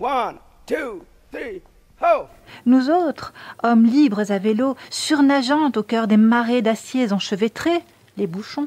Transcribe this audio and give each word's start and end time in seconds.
One, 0.00 0.38
two, 0.66 1.04
three, 1.30 1.62
ho! 2.02 2.24
Nous 2.66 2.90
autres, 2.90 3.32
hommes 3.62 3.84
libres 3.84 4.28
à 4.32 4.38
vélo, 4.38 4.76
surnageant 4.90 5.70
au 5.76 5.84
cœur 5.84 6.08
des 6.08 6.16
marées 6.16 6.62
d'aciers 6.62 7.12
enchevêtrés, 7.12 7.80
les 8.16 8.26
bouchons, 8.26 8.66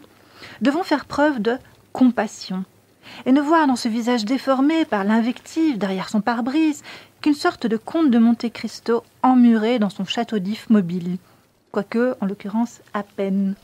devons 0.62 0.84
faire 0.84 1.04
preuve 1.04 1.42
de 1.42 1.58
compassion 1.92 2.64
et 3.26 3.34
ne 3.34 3.42
voir 3.42 3.68
dans 3.68 3.76
ce 3.76 3.90
visage 3.90 4.24
déformé 4.24 4.86
par 4.86 5.04
l'invective 5.04 5.78
derrière 5.78 6.08
son 6.08 6.22
pare-brise 6.22 6.82
qu'une 7.20 7.34
sorte 7.34 7.68
de 7.68 7.76
comte 7.76 8.10
de 8.10 8.20
Monte 8.20 8.50
Cristo 8.54 9.04
emmuré 9.22 9.80
dans 9.80 9.90
son 9.90 10.06
château 10.06 10.40
d'if 10.40 10.70
mobile, 10.70 11.18
quoique, 11.74 12.16
en 12.22 12.26
l'occurrence, 12.26 12.80
à 12.94 13.04
peine. 13.04 13.56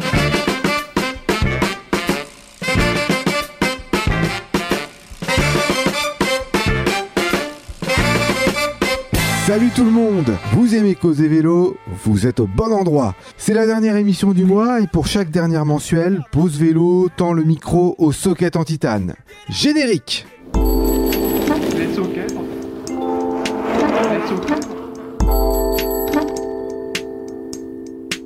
Salut 9.54 9.70
tout 9.70 9.86
le 9.86 9.92
monde 9.92 10.36
Vous 10.54 10.74
aimez 10.74 10.96
causer 10.96 11.28
vélo 11.28 11.78
Vous 12.04 12.26
êtes 12.26 12.40
au 12.40 12.48
bon 12.48 12.74
endroit. 12.74 13.14
C'est 13.38 13.54
la 13.54 13.68
dernière 13.68 13.98
émission 13.98 14.32
du 14.32 14.46
mois 14.46 14.82
et 14.82 14.88
pour 14.88 15.06
chaque 15.06 15.30
dernière 15.30 15.64
mensuelle, 15.64 16.24
Pause 16.32 16.58
Vélo 16.58 17.08
tend 17.16 17.34
le 17.34 17.44
micro 17.44 17.94
au 18.00 18.12
socket 18.12 18.56
en 18.56 18.64
titane. 18.64 19.14
Générique. 19.50 20.26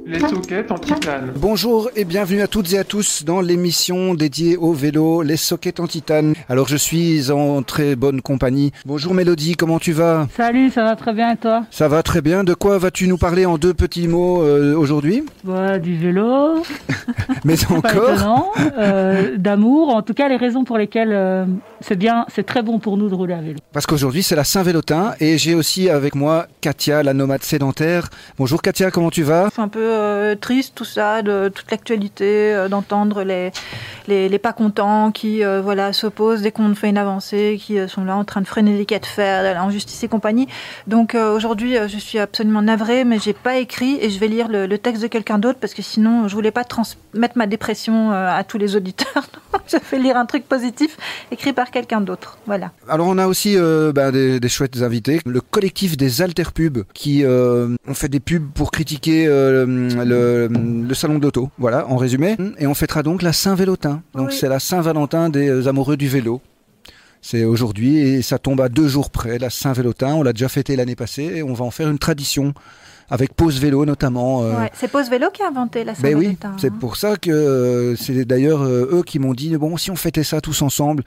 Les 0.09 0.20
sockets 0.21 0.71
en 0.71 0.77
titane. 0.77 1.34
Bonjour 1.35 1.89
et 1.97 2.05
bienvenue 2.05 2.41
à 2.41 2.48
toutes 2.48 2.71
et 2.71 2.77
à 2.77 2.85
tous 2.85 3.25
dans 3.25 3.41
l'émission 3.41 4.13
dédiée 4.13 4.55
au 4.55 4.71
vélo, 4.71 5.21
les 5.21 5.35
sockets 5.35 5.81
en 5.81 5.88
titane. 5.88 6.34
Alors 6.48 6.70
je 6.70 6.77
suis 6.77 7.29
en 7.29 7.61
très 7.61 7.98
bonne 7.98 8.21
compagnie. 8.21 8.71
Bonjour 8.85 9.13
Mélodie, 9.13 9.57
comment 9.57 9.79
tu 9.79 9.91
vas? 9.91 10.29
Salut, 10.38 10.70
ça 10.70 10.85
va 10.85 10.95
très 10.95 11.12
bien 11.12 11.34
et 11.34 11.35
toi? 11.35 11.65
Ça 11.71 11.89
va 11.89 12.03
très 12.03 12.21
bien. 12.21 12.45
De 12.45 12.53
quoi 12.53 12.77
vas-tu 12.77 13.09
nous 13.09 13.17
parler 13.17 13.45
en 13.45 13.57
deux 13.57 13.73
petits 13.73 14.07
mots 14.07 14.43
euh, 14.43 14.77
aujourd'hui? 14.77 15.26
Bah, 15.43 15.77
du 15.77 15.98
vélo, 15.98 16.63
Mais 17.43 17.55
pas 17.57 17.73
encore? 17.76 18.13
étonnant, 18.13 18.51
euh, 18.77 19.35
d'amour, 19.35 19.93
en 19.93 20.04
tout 20.04 20.13
cas 20.13 20.29
les 20.29 20.37
raisons 20.37 20.63
pour 20.63 20.77
lesquelles 20.77 21.12
euh, 21.12 21.45
c'est 21.82 21.98
bien, 21.98 22.26
c'est 22.34 22.45
très 22.45 22.62
bon 22.63 22.79
pour 22.79 22.95
nous 22.95 23.10
de 23.10 23.13
rouler 23.13 23.34
à 23.34 23.41
vélo. 23.41 23.60
Parce 23.73 23.85
qu'aujourd'hui 23.85 24.23
c'est 24.23 24.37
la 24.37 24.45
Saint-Vélotin 24.45 25.15
et 25.20 25.37
j'ai 25.37 25.54
aussi 25.54 25.89
avec 25.89 26.15
moi 26.15 26.48
Katia, 26.62 27.04
la 27.04 27.13
nomade 27.13 27.43
sédentaire. 27.43 28.07
Bonjour 28.37 28.62
Katia, 28.62 28.89
comment 28.89 29.12
tu 29.12 29.23
vas? 29.23 29.49
Un 29.57 29.67
peu 29.67 29.96
euh, 29.98 30.35
triste 30.35 30.73
tout 30.76 30.85
ça, 30.85 31.21
de 31.21 31.49
toute 31.53 31.70
l'actualité, 31.71 32.53
euh, 32.53 32.70
d'entendre 32.70 33.23
les, 33.23 33.51
les, 34.07 34.39
pas 34.39 34.54
contents 34.54 35.12
qui 35.12 35.43
euh, 35.43 35.62
voilà, 35.62 35.93
s'opposent 35.93 36.41
dès 36.41 36.51
qu'on 36.51 36.73
fait 36.76 36.89
une 36.89 36.98
avancée, 36.98 37.59
qui 37.59 37.77
sont 37.87 38.05
là 38.05 38.15
en 38.15 38.23
train 38.23 38.41
de 38.41 38.48
freiner 38.48 38.77
les 38.77 38.85
quais 38.85 38.99
de 38.99 39.05
fer, 39.05 39.62
en 39.62 39.70
justice 39.70 40.04
et 40.04 40.07
compagnie. 40.07 40.48
Donc 40.85 41.15
aujourd'hui, 41.15 41.76
je 41.87 41.98
suis 41.98 42.20
absolument 42.20 42.62
navrée, 42.62 43.04
mais 43.04 43.20
j'ai 43.20 43.34
pas 43.34 43.57
écrit 43.57 43.98
et 44.01 44.09
je 44.09 44.20
vais 44.20 44.27
lire 44.27 44.48
le, 44.48 44.77
texte 44.77 45.01
de 45.01 45.07
quelqu'un 45.07 45.39
d'autre 45.39 45.57
parce 45.59 45.73
que 45.73 45.81
sinon, 45.81 46.27
je 46.27 46.35
voulais 46.35 46.51
pas 46.51 46.63
transmettre 46.63 47.37
ma 47.37 47.48
dépression 47.48 48.11
à 48.11 48.43
tous 48.43 48.57
les 48.57 48.76
auditeurs. 48.76 49.27
Je 49.67 49.77
fais 49.82 49.98
lire 49.98 50.15
un 50.15 50.26
truc 50.26 50.48
positif 50.48 50.98
écrit 51.32 51.51
par 51.51 51.71
quelqu'un 51.71 51.99
d'autre. 51.99 52.37
Voilà. 52.45 52.71
Alors 52.87 53.07
on 53.07 53.17
a 53.17 53.27
aussi 53.27 53.57
bah, 53.93 54.11
des, 54.11 54.39
des 54.39 54.49
chouettes 54.49 54.82
invités. 54.82 55.20
Le 55.26 55.41
collectif 55.41 55.98
des 55.98 56.21
alterpubs 56.21 56.84
qui 56.93 57.26
ont 57.26 57.93
fait 57.93 58.07
des 58.07 58.20
pubs 58.20 58.49
pour 58.54 58.71
critiquer 58.71 59.27
le, 60.05 60.48
le 60.48 60.93
salon 60.93 61.20
d'auto. 61.20 61.49
Voilà, 61.57 61.88
en 61.88 61.98
résumé. 61.98 62.35
Et 62.57 62.68
on 62.68 62.74
fêtera 62.74 63.04
donc 63.04 63.21
la 63.21 63.34
Saint-Vélotin. 63.34 64.02
Donc 64.13 64.29
Oui. 64.29 64.38
c'est 64.40 64.50
la 64.50 64.59
Saint-Valentin 64.59 65.29
des 65.29 65.47
euh, 65.50 65.68
amoureux 65.68 65.97
du 65.97 66.07
vélo. 66.07 66.41
C'est 67.22 67.44
aujourd'hui 67.46 67.97
et 67.97 68.22
ça 68.22 68.38
tombe 68.38 68.62
à 68.62 68.69
deux 68.69 68.88
jours 68.88 69.09
près, 69.09 69.38
la 69.40 69.50
Saint-Vélotin. 69.50 70.13
On 70.16 70.24
l'a 70.24 70.34
déjà 70.34 70.50
fêté 70.50 70.75
l'année 70.75 70.96
passée 70.96 71.24
et 71.38 71.44
on 71.44 71.53
va 71.53 71.66
en 71.66 71.72
faire 71.72 71.90
une 71.90 72.00
tradition 72.00 72.53
avec 73.09 73.34
pause 73.34 73.59
vélo 73.59 73.85
notamment. 73.85 74.44
euh, 74.44 74.53
Ouais. 74.57 74.72
C'est 74.74 74.90
Pose 74.90 75.09
Vélo 75.09 75.28
qui 75.34 75.41
a 75.41 75.47
inventé 75.47 75.84
la 75.85 75.94
ben 75.94 76.13
oui, 76.16 76.38
c'est 76.57 76.68
hein. 76.72 76.75
pour 76.79 76.97
ça 76.97 77.16
que 77.16 77.31
euh, 77.31 77.95
c'est 77.95 78.25
d'ailleurs 78.25 78.61
euh, 78.63 78.90
eux 78.91 79.03
qui 79.03 79.17
m'ont 79.17 79.34
dit 79.34 79.56
bon 79.57 79.78
si 79.78 79.90
on 79.91 79.95
fêtait 79.95 80.23
ça 80.25 80.41
tous 80.41 80.61
ensemble. 80.61 81.03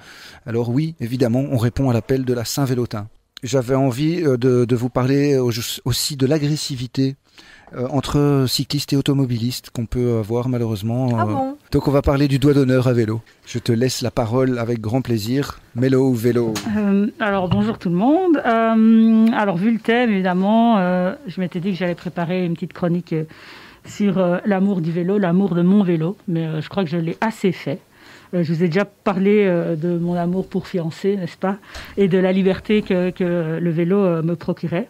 Alors 0.46 0.70
oui, 0.70 0.94
évidemment, 1.00 1.44
on 1.50 1.58
répond 1.58 1.90
à 1.90 1.92
l'appel 1.92 2.24
de 2.24 2.32
la 2.34 2.44
Saint-Vélotin. 2.46 3.06
J'avais 3.42 3.74
envie 3.74 4.22
de, 4.22 4.36
de 4.64 4.76
vous 4.76 4.88
parler 4.90 5.36
au- 5.38 5.50
aussi 5.84 6.16
de 6.16 6.26
l'agressivité 6.26 7.16
euh, 7.76 7.86
entre 7.90 8.44
cyclistes 8.48 8.92
et 8.92 8.96
automobilistes 8.96 9.70
qu'on 9.70 9.86
peut 9.86 10.18
avoir 10.18 10.48
malheureusement. 10.48 11.08
Ah 11.16 11.22
euh. 11.22 11.26
bon 11.26 11.56
Donc 11.72 11.88
on 11.88 11.90
va 11.90 12.02
parler 12.02 12.28
du 12.28 12.38
doigt 12.38 12.54
d'honneur 12.54 12.88
à 12.88 12.92
vélo. 12.92 13.20
Je 13.46 13.58
te 13.58 13.72
laisse 13.72 14.02
la 14.02 14.10
parole 14.10 14.58
avec 14.58 14.80
grand 14.80 15.02
plaisir. 15.02 15.60
Mélo 15.74 16.08
ou 16.08 16.14
vélo? 16.14 16.54
Euh, 16.76 17.06
alors 17.20 17.48
bonjour 17.48 17.78
tout 17.78 17.88
le 17.88 17.94
monde. 17.94 18.42
Euh, 18.44 19.26
alors 19.32 19.56
vu 19.56 19.72
le 19.72 19.78
thème, 19.78 20.10
évidemment, 20.10 20.78
euh, 20.78 21.14
je 21.26 21.40
m'étais 21.40 21.60
dit 21.60 21.70
que 21.70 21.76
j'allais 21.76 21.94
préparer 21.94 22.44
une 22.44 22.54
petite 22.54 22.72
chronique 22.72 23.14
sur 23.84 24.18
euh, 24.18 24.38
l'amour 24.44 24.80
du 24.80 24.90
vélo, 24.90 25.18
l'amour 25.18 25.54
de 25.54 25.62
mon 25.62 25.82
vélo, 25.82 26.16
mais 26.28 26.46
euh, 26.46 26.60
je 26.60 26.68
crois 26.68 26.84
que 26.84 26.90
je 26.90 26.96
l'ai 26.96 27.16
assez 27.20 27.52
fait. 27.52 27.78
Je 28.32 28.52
vous 28.52 28.62
ai 28.62 28.68
déjà 28.68 28.84
parlé 28.84 29.44
de 29.76 29.98
mon 29.98 30.14
amour 30.14 30.46
pour 30.46 30.68
fiancé, 30.68 31.16
n'est-ce 31.16 31.36
pas, 31.36 31.56
et 31.96 32.06
de 32.06 32.16
la 32.16 32.30
liberté 32.30 32.80
que, 32.80 33.10
que 33.10 33.58
le 33.60 33.70
vélo 33.70 34.22
me 34.22 34.36
procurait. 34.36 34.88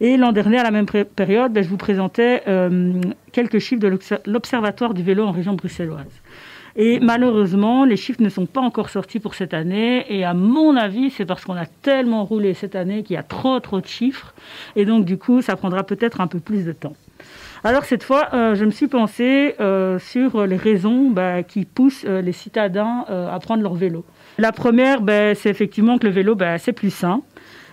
Et 0.00 0.16
l'an 0.16 0.32
dernier, 0.32 0.58
à 0.58 0.62
la 0.62 0.70
même 0.70 0.86
période, 0.86 1.52
ben, 1.52 1.64
je 1.64 1.68
vous 1.68 1.76
présentais 1.76 2.42
euh, 2.48 3.00
quelques 3.32 3.58
chiffres 3.58 3.80
de 3.80 3.88
l'Obs- 3.88 4.20
l'Observatoire 4.26 4.94
du 4.94 5.02
vélo 5.02 5.24
en 5.24 5.32
région 5.32 5.54
bruxelloise. 5.54 6.04
Et 6.78 7.00
malheureusement, 7.00 7.86
les 7.86 7.96
chiffres 7.96 8.22
ne 8.22 8.28
sont 8.28 8.44
pas 8.44 8.60
encore 8.60 8.90
sortis 8.90 9.18
pour 9.18 9.34
cette 9.34 9.54
année. 9.54 10.04
Et 10.10 10.24
à 10.24 10.34
mon 10.34 10.76
avis, 10.76 11.10
c'est 11.10 11.24
parce 11.24 11.44
qu'on 11.46 11.56
a 11.56 11.64
tellement 11.64 12.24
roulé 12.24 12.52
cette 12.52 12.76
année 12.76 13.02
qu'il 13.02 13.14
y 13.14 13.18
a 13.18 13.22
trop, 13.22 13.58
trop 13.60 13.80
de 13.80 13.86
chiffres. 13.86 14.34
Et 14.76 14.84
donc, 14.84 15.06
du 15.06 15.16
coup, 15.16 15.40
ça 15.40 15.56
prendra 15.56 15.84
peut-être 15.84 16.20
un 16.20 16.26
peu 16.26 16.38
plus 16.38 16.66
de 16.66 16.72
temps. 16.72 16.92
Alors, 17.64 17.86
cette 17.86 18.02
fois, 18.02 18.28
euh, 18.34 18.54
je 18.54 18.66
me 18.66 18.70
suis 18.70 18.88
pensée 18.88 19.54
euh, 19.58 19.98
sur 19.98 20.46
les 20.46 20.56
raisons 20.56 21.08
bah, 21.08 21.42
qui 21.42 21.64
poussent 21.64 22.04
les 22.04 22.32
citadins 22.32 23.06
à 23.08 23.38
prendre 23.40 23.62
leur 23.62 23.74
vélo. 23.74 24.04
La 24.36 24.52
première, 24.52 25.00
ben, 25.00 25.34
c'est 25.34 25.48
effectivement 25.48 25.96
que 25.96 26.06
le 26.06 26.12
vélo, 26.12 26.34
ben, 26.34 26.58
c'est 26.58 26.74
plus 26.74 26.90
sain. 26.90 27.22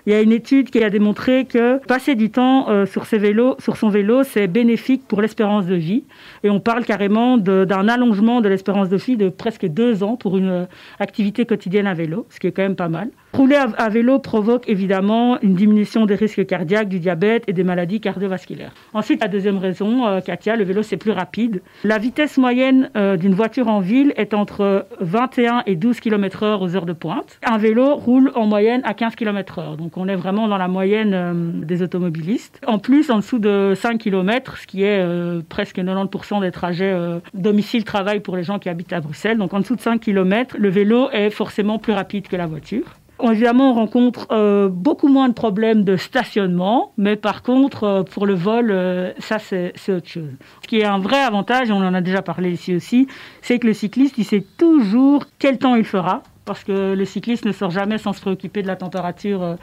Il 0.06 0.12
y 0.12 0.16
a 0.16 0.22
une 0.22 0.34
étude 0.34 0.70
qui 0.70 0.84
a 0.84 0.90
démontré 0.90 1.46
que 1.46 1.78
passer 1.86 2.16
du 2.16 2.30
temps 2.30 2.70
euh, 2.70 2.86
sur, 2.86 3.06
ses 3.06 3.18
vélos, 3.18 3.56
sur 3.60 3.78
son 3.78 3.88
vélo, 3.88 4.24
c'est 4.24 4.48
bénéfique 4.48 5.08
pour 5.08 5.22
l'espérance 5.22 5.66
de 5.66 5.76
vie. 5.76 6.04
Et 6.44 6.50
on 6.50 6.60
parle 6.60 6.84
carrément 6.84 7.38
d'un 7.38 7.88
allongement 7.88 8.42
de 8.42 8.50
l'espérance 8.50 8.90
de 8.90 8.98
vie 8.98 9.16
de 9.16 9.30
presque 9.30 9.66
deux 9.66 10.04
ans 10.04 10.18
pour 10.18 10.38
une 10.38 10.50
euh, 10.50 10.66
activité 11.00 11.46
quotidienne 11.46 11.88
à 11.88 11.94
vélo, 11.94 12.28
ce 12.30 12.40
qui 12.40 12.48
est 12.48 12.52
quand 12.52 12.64
même 12.64 12.76
pas 12.76 12.90
mal. 12.90 13.10
Rouler 13.34 13.56
à, 13.56 13.90
vélo 13.90 14.20
provoque 14.20 14.70
évidemment 14.70 15.42
une 15.42 15.56
diminution 15.56 16.06
des 16.06 16.14
risques 16.14 16.46
cardiaques, 16.46 16.88
du 16.88 17.00
diabète 17.00 17.44
et 17.48 17.54
des 17.54 17.64
maladies 17.64 18.00
cardiovasculaires. 18.00 18.74
Ensuite, 18.94 19.22
la 19.22 19.28
deuxième 19.28 19.58
raison, 19.58 20.06
euh, 20.06 20.20
Katia, 20.22 20.56
le 20.56 20.64
vélo 20.64 20.84
c'est 20.84 20.98
plus 20.98 21.12
rapide. 21.12 21.64
La 21.84 21.98
vitesse 21.98 22.38
moyenne 22.38 22.92
euh, 22.96 23.18
d'une 23.18 23.34
voiture 23.34 23.70
en 23.70 23.80
ville 23.80 24.14
est 24.18 24.36
entre 24.36 24.86
21 25.00 25.64
et 25.66 25.76
12 25.76 26.00
km/h 26.00 26.62
aux 26.62 26.76
heures 26.76 26.86
de 26.86 26.94
pointe. 26.94 27.40
Un 27.44 27.58
vélo 27.58 27.96
roule 27.96 28.32
en 28.36 28.46
moyenne 28.46 28.82
à 28.84 28.94
15 28.94 29.16
km/h, 29.16 29.78
donc 29.78 29.98
on 29.98 30.08
est 30.08 30.16
vraiment 30.16 30.48
dans 30.48 30.60
la 30.60 30.68
moyenne 30.68 31.14
euh, 31.16 31.34
des 31.34 31.82
automobilistes. 31.82 32.62
En 32.68 32.78
plus, 32.78 33.10
en 33.10 33.18
dessous 33.18 33.40
de 33.40 33.74
5 33.76 33.98
km, 33.98 34.58
ce 34.60 34.68
qui 34.68 34.84
est 34.84 35.04
presque 35.50 35.78
90% 35.78 36.42
des 36.42 36.52
trajets 36.52 36.96
domicile-travail 37.34 38.20
pour 38.20 38.38
les 38.38 38.44
gens 38.44 38.60
qui 38.60 38.70
habitent 38.70 38.94
à 38.94 39.02
Bruxelles, 39.02 39.40
donc 39.40 39.56
en 39.56 39.60
dessous 39.60 39.76
de 39.76 39.82
5 39.82 40.00
km, 40.00 40.56
le 40.60 40.70
vélo 40.70 41.10
est 41.12 41.32
forcément 41.32 41.80
plus 41.80 41.94
rapide 41.94 42.28
que 42.28 42.36
la 42.36 42.46
voiture. 42.46 42.84
Évidemment, 43.32 43.72
on 43.72 43.74
rencontre 43.74 44.28
euh, 44.32 44.68
beaucoup 44.68 45.08
moins 45.08 45.30
de 45.30 45.34
problèmes 45.34 45.86
de 45.86 45.96
stationnement, 45.96 46.92
mais 46.98 47.16
par 47.16 47.42
contre, 47.42 47.84
euh, 47.86 48.04
pour 48.04 48.26
le 48.26 48.34
vol, 48.34 48.70
euh, 48.70 49.14
ça, 49.18 49.40
c'est 49.40 49.74
autre 49.90 50.08
chose. 50.08 50.30
Ce 50.62 50.68
qui 50.68 50.80
est 50.80 50.86
un 50.86 51.00
vrai 51.00 51.22
avantage, 51.22 51.72
on 51.72 51.78
en 51.78 51.94
a 51.94 52.02
déjà 52.02 52.22
parlé 52.22 52.52
ici 52.52 52.76
aussi, 52.76 53.08
c'est 53.42 53.60
que 53.60 53.68
le 53.68 53.74
cycliste, 53.74 54.18
il 54.18 54.26
sait 54.26 54.46
toujours 54.58 55.26
quel 55.40 55.58
temps 55.58 55.76
il 55.76 55.86
fera, 55.86 56.22
parce 56.44 56.66
que 56.66 56.94
le 56.94 57.06
cycliste 57.06 57.46
ne 57.46 57.54
sort 57.54 57.72
jamais 57.72 57.98
sans 57.98 58.12
se 58.12 58.20
préoccuper 58.20 58.62
de 58.62 58.68
la 58.68 58.76
température 58.76 59.56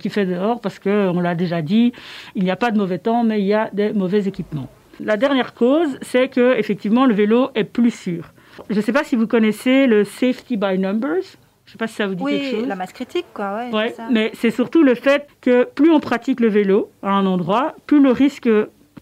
qu'il 0.00 0.10
fait 0.10 0.24
dehors, 0.24 0.62
parce 0.62 0.78
qu'on 0.78 1.20
l'a 1.20 1.34
déjà 1.34 1.60
dit, 1.60 1.92
il 2.34 2.44
n'y 2.44 2.50
a 2.50 2.56
pas 2.56 2.70
de 2.70 2.78
mauvais 2.78 2.98
temps, 2.98 3.22
mais 3.22 3.40
il 3.40 3.46
y 3.46 3.52
a 3.52 3.68
des 3.74 3.92
mauvais 3.92 4.26
équipements. 4.26 4.68
La 5.00 5.18
dernière 5.18 5.52
cause, 5.52 5.98
c'est 6.00 6.28
que 6.28 6.58
effectivement, 6.58 7.04
le 7.04 7.12
vélo 7.12 7.50
est 7.54 7.64
plus 7.64 7.90
sûr. 7.90 8.32
Je 8.70 8.76
ne 8.76 8.80
sais 8.80 8.92
pas 8.92 9.04
si 9.04 9.16
vous 9.16 9.26
connaissez 9.26 9.86
le 9.86 10.04
safety 10.04 10.56
by 10.56 10.78
numbers. 10.78 11.36
Je 11.66 11.70
ne 11.70 11.72
sais 11.72 11.78
pas 11.78 11.86
si 11.88 11.94
ça 11.94 12.06
vous 12.06 12.14
dit 12.14 12.24
quelque 12.24 12.42
Oui, 12.44 12.50
chose. 12.60 12.66
la 12.68 12.76
masse 12.76 12.92
critique, 12.92 13.26
quoi. 13.34 13.56
Ouais, 13.56 13.70
Ouais, 13.74 13.88
ça. 13.90 14.04
mais 14.10 14.30
c'est 14.34 14.50
surtout 14.52 14.82
le 14.84 14.94
fait 14.94 15.26
que 15.40 15.64
plus 15.64 15.90
on 15.90 15.98
pratique 16.00 16.40
le 16.40 16.48
vélo 16.48 16.90
à 17.02 17.10
un 17.10 17.26
endroit, 17.26 17.74
plus 17.86 18.00
le 18.00 18.12
risque 18.12 18.48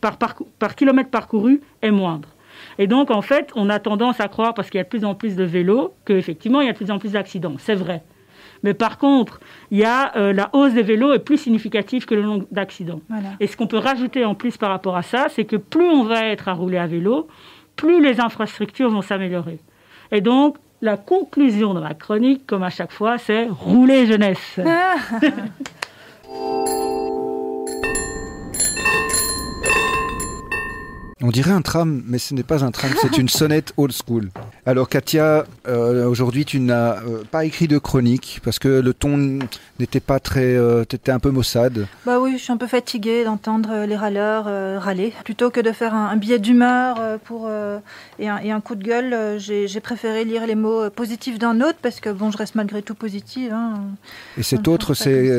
par 0.01 0.75
kilomètre 0.77 1.11
parcouru 1.11 1.61
est 1.83 1.91
moindre. 1.91 2.29
Et 2.79 2.87
donc, 2.87 3.11
en 3.11 3.23
fait, 3.23 3.51
on 3.55 3.69
a 3.69 3.79
tendance 3.79 4.21
à 4.21 4.29
croire, 4.29 4.55
parce 4.55 4.71
qu'il 4.71 4.79
y 4.79 4.81
a 4.81 4.85
de 4.85 4.89
plus 4.89 5.05
en 5.05 5.15
plus 5.15 5.37
de 5.37 5.45
vélos, 5.45 5.93
qu'effectivement, 6.05 6.61
il 6.61 6.67
y 6.67 6.71
a 6.71 6.73
de 6.73 6.77
plus 6.77 6.91
en 6.91 6.99
plus 6.99 7.13
d'accidents. 7.13 7.55
C'est 7.59 7.75
vrai. 7.75 8.03
Mais 8.63 8.73
par 8.75 8.97
contre, 8.97 9.41
il 9.71 9.79
y 9.79 9.85
a, 9.85 10.17
euh, 10.17 10.33
la 10.33 10.49
hausse 10.55 10.73
des 10.73 10.83
vélos 10.83 11.13
est 11.13 11.19
plus 11.19 11.37
significative 11.37 12.07
que 12.07 12.15
le 12.15 12.23
nombre 12.23 12.47
d'accidents. 12.51 13.01
Voilà. 13.11 13.29
Et 13.41 13.47
ce 13.47 13.57
qu'on 13.59 13.67
peut 13.67 13.77
rajouter 13.79 14.25
en 14.25 14.35
plus 14.35 14.57
par 14.57 14.71
rapport 14.71 14.97
à 14.97 15.03
ça, 15.03 15.27
c'est 15.29 15.45
que 15.45 15.57
plus 15.57 15.87
on 15.87 16.05
va 16.05 16.27
être 16.29 16.49
à 16.49 16.55
rouler 16.55 16.79
à 16.79 16.87
vélo, 16.87 17.29
plus 17.77 18.01
les 18.03 18.21
infrastructures 18.21 18.89
vont 18.91 19.03
s'améliorer. 19.03 19.59
Et 20.13 20.21
donc, 20.23 20.57
la 20.85 20.99
conclusion 20.99 21.73
de 21.73 21.81
ma 21.81 21.95
chronique, 21.95 22.47
comme 22.47 22.63
à 22.63 22.69
chaque 22.69 22.93
fois, 22.93 23.17
c'est 23.17 23.49
rouler 23.49 24.07
jeunesse. 24.07 24.59
On 31.27 31.31
dirait 31.31 31.53
un 31.53 31.63
tram, 31.63 32.03
mais 32.07 32.19
ce 32.19 32.35
n'est 32.35 32.43
pas 32.43 32.65
un 32.65 32.71
tram, 32.71 32.91
c'est 33.01 33.17
une 33.17 33.31
sonnette 33.31 33.73
old 33.79 33.95
school. 33.95 34.29
Alors 34.67 34.91
Katia, 34.91 35.47
euh, 35.67 36.07
aujourd'hui 36.07 36.45
tu 36.45 36.61
n'as 36.61 36.99
euh, 36.99 37.25
pas 37.31 37.47
écrit 37.47 37.67
de 37.67 37.79
chronique 37.79 38.43
parce 38.45 38.59
que 38.59 38.69
le 38.69 38.93
ton 38.93 39.39
n'était 39.79 40.01
pas 40.01 40.21
très... 40.21 40.55
Euh, 40.55 40.85
T'étais 40.85 41.13
un 41.13 41.19
peu 41.19 41.31
maussade. 41.31 41.87
Bah 42.05 42.21
oui, 42.21 42.35
je 42.37 42.43
suis 42.43 42.53
un 42.53 42.59
peu 42.59 42.67
fatiguée 42.67 43.25
d'entendre 43.25 43.71
euh, 43.73 43.87
les 43.87 43.97
râleurs 43.97 44.45
râler. 44.83 45.15
Plutôt 45.25 45.49
que 45.49 45.61
de 45.61 45.73
faire 45.73 45.95
un, 45.95 46.09
un 46.09 46.17
billet 46.19 46.39
d'humeur 46.39 47.01
pour 47.25 47.49
et, 48.19 48.29
un, 48.29 48.39
et 48.39 48.51
un 48.51 48.61
coup 48.61 48.75
de 48.75 48.85
gueule, 48.85 49.39
j'ai 49.39 49.81
préféré 49.81 50.27
lire 50.27 50.47
les 50.47 50.55
mots 50.55 50.91
positifs 50.91 51.39
d'un 51.39 51.63
autre 51.63 51.79
parce 51.81 52.01
que 52.01 52.11
bon, 52.11 52.31
je 52.33 52.37
reste 52.37 52.55
malgré 52.55 52.83
tout 52.83 52.95
positive. 52.95 53.51
Hein. 53.51 53.81
Et 54.37 54.43
cet 54.43 54.69
autre, 54.69 54.93
c'est... 54.93 55.39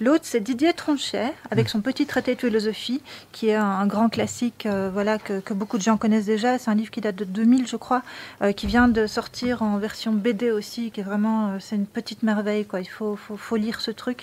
L'autre, 0.00 0.24
c'est 0.24 0.40
Didier 0.40 0.72
Tronchet, 0.72 1.34
avec 1.50 1.68
son 1.68 1.82
petit 1.82 2.06
traité 2.06 2.34
de 2.36 2.40
philosophie, 2.40 3.02
qui 3.32 3.48
est 3.48 3.54
un, 3.54 3.66
un 3.66 3.86
grand 3.86 4.08
classique 4.08 4.66
voilà, 4.94 5.18
que, 5.26 5.54
beaucoup 5.54 5.78
de 5.78 5.82
gens 5.82 5.96
connaissent 5.96 6.26
déjà. 6.26 6.58
C'est 6.58 6.70
un 6.70 6.74
livre 6.74 6.90
qui 6.90 7.00
date 7.00 7.16
de 7.16 7.24
2000, 7.24 7.66
je 7.66 7.76
crois, 7.76 8.02
euh, 8.42 8.52
qui 8.52 8.66
vient 8.66 8.88
de 8.88 9.06
sortir 9.06 9.62
en 9.62 9.78
version 9.78 10.12
BD 10.12 10.50
aussi, 10.50 10.90
qui 10.90 11.00
est 11.00 11.04
vraiment, 11.04 11.48
euh, 11.48 11.56
c'est 11.60 11.76
une 11.76 11.86
petite 11.86 12.22
merveille. 12.22 12.64
Quoi. 12.64 12.80
Il 12.80 12.88
faut, 12.88 13.16
faut, 13.16 13.36
faut 13.36 13.56
lire 13.56 13.80
ce 13.80 13.90
truc. 13.90 14.22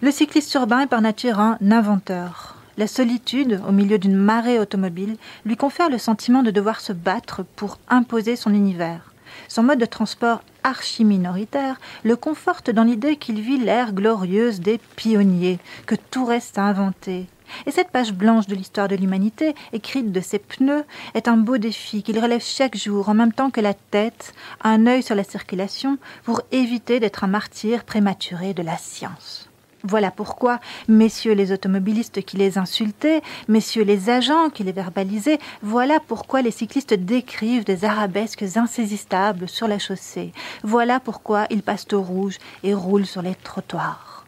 Le 0.00 0.10
cycliste 0.10 0.52
urbain 0.54 0.80
est 0.80 0.86
par 0.86 1.00
nature 1.00 1.40
un 1.40 1.58
inventeur. 1.70 2.56
La 2.76 2.86
solitude, 2.86 3.60
au 3.66 3.72
milieu 3.72 3.98
d'une 3.98 4.14
marée 4.14 4.60
automobile, 4.60 5.16
lui 5.44 5.56
confère 5.56 5.90
le 5.90 5.98
sentiment 5.98 6.42
de 6.42 6.52
devoir 6.52 6.80
se 6.80 6.92
battre 6.92 7.44
pour 7.56 7.78
imposer 7.88 8.36
son 8.36 8.54
univers. 8.54 9.12
Son 9.48 9.62
mode 9.62 9.80
de 9.80 9.86
transport 9.86 10.42
archi-minoritaire 10.62 11.80
le 12.04 12.16
conforte 12.16 12.70
dans 12.70 12.84
l'idée 12.84 13.16
qu'il 13.16 13.40
vit 13.40 13.58
l'ère 13.58 13.92
glorieuse 13.92 14.60
des 14.60 14.78
pionniers, 14.96 15.58
que 15.86 15.96
tout 16.10 16.24
reste 16.24 16.58
à 16.58 16.64
inventer. 16.64 17.26
Et 17.66 17.70
cette 17.70 17.90
page 17.90 18.12
blanche 18.12 18.46
de 18.46 18.54
l'histoire 18.54 18.88
de 18.88 18.96
l'humanité, 18.96 19.54
écrite 19.72 20.12
de 20.12 20.20
ses 20.20 20.38
pneus, 20.38 20.84
est 21.14 21.28
un 21.28 21.36
beau 21.36 21.58
défi 21.58 22.02
qu'il 22.02 22.18
relève 22.18 22.42
chaque 22.42 22.76
jour 22.76 23.08
en 23.08 23.14
même 23.14 23.32
temps 23.32 23.50
que 23.50 23.60
la 23.60 23.74
tête, 23.74 24.34
un 24.62 24.86
œil 24.86 25.02
sur 25.02 25.14
la 25.14 25.24
circulation, 25.24 25.98
pour 26.24 26.42
éviter 26.52 27.00
d'être 27.00 27.24
un 27.24 27.28
martyr 27.28 27.84
prématuré 27.84 28.54
de 28.54 28.62
la 28.62 28.76
science. 28.76 29.48
Voilà 29.84 30.10
pourquoi, 30.10 30.58
messieurs 30.88 31.34
les 31.34 31.52
automobilistes 31.52 32.22
qui 32.22 32.36
les 32.36 32.58
insultaient, 32.58 33.22
messieurs 33.46 33.84
les 33.84 34.10
agents 34.10 34.50
qui 34.50 34.64
les 34.64 34.72
verbalisaient, 34.72 35.38
voilà 35.62 36.00
pourquoi 36.00 36.42
les 36.42 36.50
cyclistes 36.50 36.94
décrivent 36.94 37.64
des 37.64 37.84
arabesques 37.84 38.44
insaisissables 38.56 39.48
sur 39.48 39.68
la 39.68 39.78
chaussée. 39.78 40.32
Voilà 40.64 40.98
pourquoi 40.98 41.46
ils 41.50 41.62
passent 41.62 41.92
au 41.92 42.02
rouge 42.02 42.38
et 42.64 42.74
roulent 42.74 43.06
sur 43.06 43.22
les 43.22 43.36
trottoirs. 43.36 44.26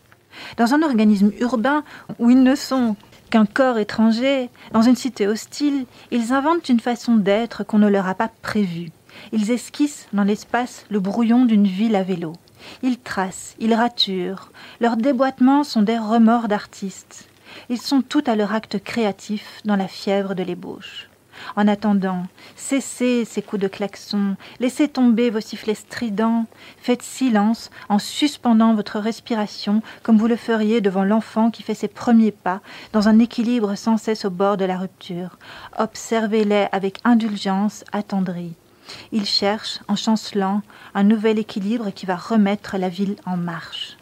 Dans 0.57 0.73
un 0.73 0.83
organisme 0.83 1.33
urbain 1.41 1.83
où 2.21 2.31
ils 2.31 2.43
ne 2.43 2.55
sont 2.55 2.95
qu'un 3.31 3.47
corps 3.47 3.79
étranger, 3.79 4.51
dans 4.73 4.83
une 4.83 4.97
cité 4.97 5.27
hostile, 5.27 5.87
ils 6.11 6.33
inventent 6.33 6.69
une 6.69 6.81
façon 6.81 7.17
d'être 7.17 7.65
qu'on 7.65 7.79
ne 7.79 7.89
leur 7.89 8.07
a 8.09 8.15
pas 8.15 8.31
prévue. 8.43 8.91
Ils 9.33 9.51
esquissent 9.51 10.09
dans 10.13 10.25
l'espace 10.25 10.85
le 10.91 11.01
brouillon 11.01 11.45
d'une 11.45 11.67
ville 11.67 11.97
à 11.97 12.03
vélo. 12.03 12.35
Ils 12.83 12.99
tracent, 12.99 13.55
ils 13.59 13.75
raturent. 13.75 14.51
Leurs 14.81 14.97
déboîtements 14.97 15.65
sont 15.65 15.83
des 15.83 15.99
remords 15.99 16.49
d'artistes. 16.49 17.29
Ils 17.69 17.81
sont 17.81 18.03
tout 18.03 18.23
à 18.27 18.37
leur 18.37 18.55
acte 18.55 18.83
créatif 18.83 19.61
dans 19.65 19.77
la 19.77 19.89
fièvre 19.89 20.35
de 20.35 20.43
l'ébauche. 20.43 21.10
En 21.57 21.69
attendant, 21.69 22.25
cessez 22.57 23.25
ces 23.25 23.43
coups 23.43 23.63
de 23.63 23.69
klaxon, 23.69 24.37
laissez 24.59 24.89
tomber 24.89 25.31
vos 25.31 25.41
sifflets 25.41 25.75
stridents, 25.75 26.47
faites 26.79 27.03
silence 27.03 27.71
en 27.89 27.99
suspendant 27.99 28.75
votre 28.75 28.99
respiration 28.99 29.83
comme 30.03 30.19
vous 30.19 30.27
le 30.27 30.37
feriez 30.37 30.81
devant 30.81 31.05
l'enfant 31.05 31.51
qui 31.51 31.63
fait 31.63 31.75
ses 31.75 31.89
premiers 31.89 32.33
pas 32.33 32.61
dans 32.93 33.09
un 33.09 33.19
équilibre 33.19 33.75
sans 33.75 33.97
cesse 33.97 34.25
au 34.25 34.31
bord 34.31 34.57
de 34.57 34.65
la 34.65 34.79
rupture. 34.79 35.39
Observez-les 35.79 36.69
avec 36.73 36.99
indulgence 37.05 37.85
attendrie. 37.93 38.55
Ils 39.13 39.27
cherchent, 39.27 39.81
en 39.89 39.97
chancelant, 39.97 40.63
un 40.95 41.05
nouvel 41.05 41.39
équilibre 41.39 41.91
qui 41.91 42.07
va 42.07 42.17
remettre 42.17 42.77
la 42.77 42.89
ville 42.89 43.17
en 43.27 43.37
marche. 43.37 43.97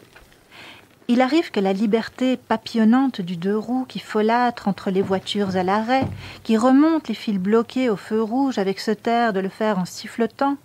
Il 1.11 1.21
arrive 1.21 1.49
que 1.49 1.59
la 1.59 1.73
liberté 1.73 2.37
papillonnante 2.37 3.19
du 3.19 3.35
deux 3.35 3.57
roues 3.57 3.85
qui 3.89 3.97
folâtre 3.97 4.67
entre 4.67 4.91
les 4.91 5.01
voitures 5.01 5.55
à 5.55 5.63
l'arrêt, 5.63 6.05
qui 6.43 6.55
remonte 6.55 7.07
les 7.07 7.15
fils 7.15 7.39
bloqués 7.39 7.89
au 7.89 7.95
feu 7.95 8.21
rouge 8.21 8.59
avec 8.59 8.79
ce 8.79 8.91
terre 8.91 9.33
de 9.33 9.39
le 9.39 9.49
faire 9.49 9.79
en 9.79 9.85
sifflotant, 9.85 10.57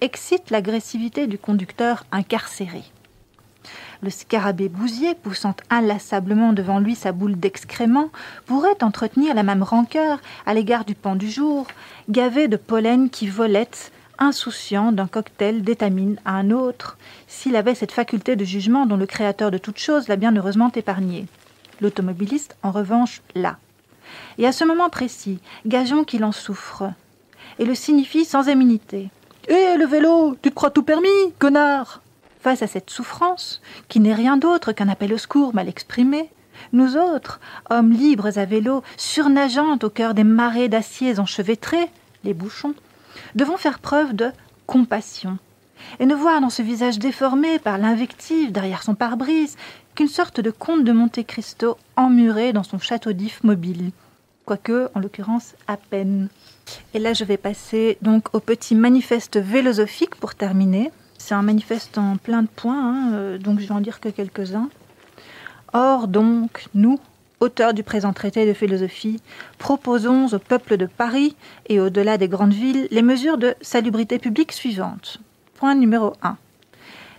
excite 0.00 0.50
l'agressivité 0.50 1.26
du 1.26 1.36
conducteur 1.36 2.04
incarcéré. 2.12 2.84
Le 4.00 4.10
scarabée 4.10 4.68
bousier, 4.68 5.16
poussant 5.16 5.56
inlassablement 5.68 6.52
devant 6.52 6.78
lui 6.78 6.94
sa 6.94 7.10
boule 7.10 7.34
d'excréments, 7.34 8.10
pourrait 8.46 8.84
entretenir 8.84 9.34
la 9.34 9.42
même 9.42 9.64
rancœur 9.64 10.20
à 10.46 10.54
l'égard 10.54 10.84
du 10.84 10.94
pan 10.94 11.16
du 11.16 11.28
jour, 11.28 11.66
gavé 12.08 12.46
de 12.46 12.56
pollen 12.56 13.10
qui 13.10 13.26
volette, 13.26 13.90
insouciant 14.18 14.92
d'un 14.92 15.06
cocktail 15.06 15.62
d'étamine 15.62 16.18
à 16.24 16.32
un 16.32 16.50
autre, 16.50 16.96
s'il 17.26 17.56
avait 17.56 17.74
cette 17.74 17.92
faculté 17.92 18.36
de 18.36 18.44
jugement 18.44 18.86
dont 18.86 18.96
le 18.96 19.06
créateur 19.06 19.50
de 19.50 19.58
toute 19.58 19.78
chose 19.78 20.08
l'a 20.08 20.16
bien 20.16 20.34
heureusement 20.36 20.70
épargné. 20.74 21.26
L'automobiliste, 21.80 22.56
en 22.62 22.70
revanche, 22.70 23.22
l'a. 23.34 23.58
Et 24.38 24.46
à 24.46 24.52
ce 24.52 24.64
moment 24.64 24.90
précis, 24.90 25.38
gageons 25.66 26.04
qu'il 26.04 26.24
en 26.24 26.32
souffre, 26.32 26.90
et 27.58 27.64
le 27.64 27.74
signifie 27.74 28.24
sans 28.24 28.48
immunité. 28.48 29.10
Hé, 29.48 29.76
le 29.76 29.86
vélo, 29.86 30.36
tu 30.42 30.50
te 30.50 30.54
crois 30.54 30.70
tout 30.70 30.82
permis, 30.82 31.08
connard 31.38 32.02
Face 32.40 32.62
à 32.62 32.66
cette 32.66 32.90
souffrance, 32.90 33.60
qui 33.88 34.00
n'est 34.00 34.14
rien 34.14 34.36
d'autre 34.36 34.72
qu'un 34.72 34.88
appel 34.88 35.12
au 35.12 35.18
secours 35.18 35.54
mal 35.54 35.68
exprimé, 35.68 36.30
nous 36.72 36.96
autres, 36.96 37.40
hommes 37.70 37.92
libres 37.92 38.38
à 38.38 38.44
vélo, 38.44 38.82
surnageant 38.96 39.78
au 39.82 39.90
cœur 39.90 40.14
des 40.14 40.24
marées 40.24 40.68
d'aciers 40.68 41.18
enchevêtrés, 41.18 41.90
les 42.24 42.34
bouchons, 42.34 42.74
devons 43.34 43.56
faire 43.56 43.78
preuve 43.78 44.14
de 44.14 44.30
compassion, 44.66 45.38
et 46.00 46.06
ne 46.06 46.14
voir 46.14 46.40
dans 46.40 46.50
ce 46.50 46.62
visage 46.62 46.98
déformé 46.98 47.58
par 47.58 47.78
l'invective 47.78 48.52
derrière 48.52 48.82
son 48.82 48.94
pare-brise 48.94 49.56
qu'une 49.94 50.08
sorte 50.08 50.40
de 50.40 50.50
comte 50.50 50.84
de 50.84 50.92
Monte 50.92 51.24
Cristo 51.26 51.76
emmuré 51.96 52.52
dans 52.52 52.62
son 52.62 52.78
château 52.78 53.12
d'if 53.12 53.42
mobile, 53.42 53.90
quoique, 54.44 54.88
en 54.94 55.00
l'occurrence, 55.00 55.54
à 55.66 55.76
peine. 55.76 56.28
Et 56.94 56.98
là, 56.98 57.14
je 57.14 57.24
vais 57.24 57.36
passer 57.36 57.98
donc 58.02 58.34
au 58.34 58.40
petit 58.40 58.74
manifeste 58.74 59.42
philosophique 59.42 60.16
pour 60.16 60.34
terminer. 60.34 60.90
C'est 61.16 61.34
un 61.34 61.42
manifeste 61.42 61.98
en 61.98 62.16
plein 62.16 62.42
de 62.42 62.48
points, 62.48 62.80
hein, 62.80 63.12
euh, 63.12 63.38
donc 63.38 63.58
je 63.60 63.66
vais 63.66 63.74
en 63.74 63.80
dire 63.80 64.00
que 64.00 64.08
quelques-uns. 64.08 64.68
Or, 65.72 66.08
donc, 66.08 66.66
nous, 66.74 66.98
auteurs 67.40 67.74
du 67.74 67.82
présent 67.82 68.12
traité 68.12 68.46
de 68.46 68.52
philosophie, 68.52 69.20
proposons 69.58 70.28
au 70.32 70.38
peuple 70.38 70.76
de 70.76 70.86
Paris 70.86 71.36
et 71.68 71.80
au-delà 71.80 72.18
des 72.18 72.28
grandes 72.28 72.54
villes 72.54 72.88
les 72.90 73.02
mesures 73.02 73.38
de 73.38 73.54
salubrité 73.60 74.18
publique 74.18 74.52
suivantes. 74.52 75.18
Point 75.54 75.74
numéro 75.74 76.12
1. 76.22 76.36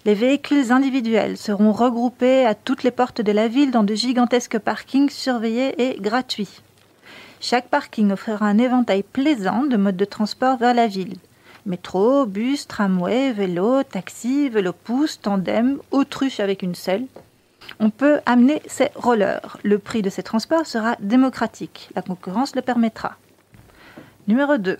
Les 0.06 0.14
véhicules 0.14 0.72
individuels 0.72 1.38
seront 1.38 1.72
regroupés 1.72 2.46
à 2.46 2.56
toutes 2.56 2.84
les 2.84 2.92
portes 2.92 3.22
de 3.22 3.32
la 3.32 3.48
ville 3.48 3.72
dans 3.72 3.84
de 3.84 3.96
gigantesques 3.96 4.60
parkings 4.60 5.10
surveillés 5.10 5.82
et 5.82 6.00
gratuits. 6.00 6.62
Chaque 7.42 7.70
parking 7.70 8.12
offrira 8.12 8.46
un 8.46 8.58
éventail 8.58 9.04
plaisant 9.04 9.64
de 9.64 9.78
modes 9.78 9.98
de 9.98 10.06
transport 10.06 10.58
vers 10.58 10.74
la 10.74 10.88
ville. 10.88 11.18
Métro, 11.66 12.26
bus, 12.26 12.68
tramway, 12.68 13.32
vélo, 13.32 13.84
taxi, 13.84 14.50
vélo 14.50 14.74
pouce, 14.74 15.20
tandem, 15.22 15.80
autruche 15.92 16.40
avec 16.40 16.64
une 16.64 16.76
selle. 16.76 17.06
On 17.80 17.90
peut 17.90 18.20
amener 18.26 18.62
ses 18.66 18.90
rollers. 18.96 19.58
Le 19.64 19.80
prix 19.80 20.02
de 20.02 20.10
ces 20.10 20.24
transports 20.24 20.66
sera 20.66 20.96
démocratique. 21.00 21.90
La 21.96 22.02
concurrence 22.02 22.56
le 22.56 22.62
permettra. 22.62 23.16
Numéro 24.28 24.58
2. 24.58 24.78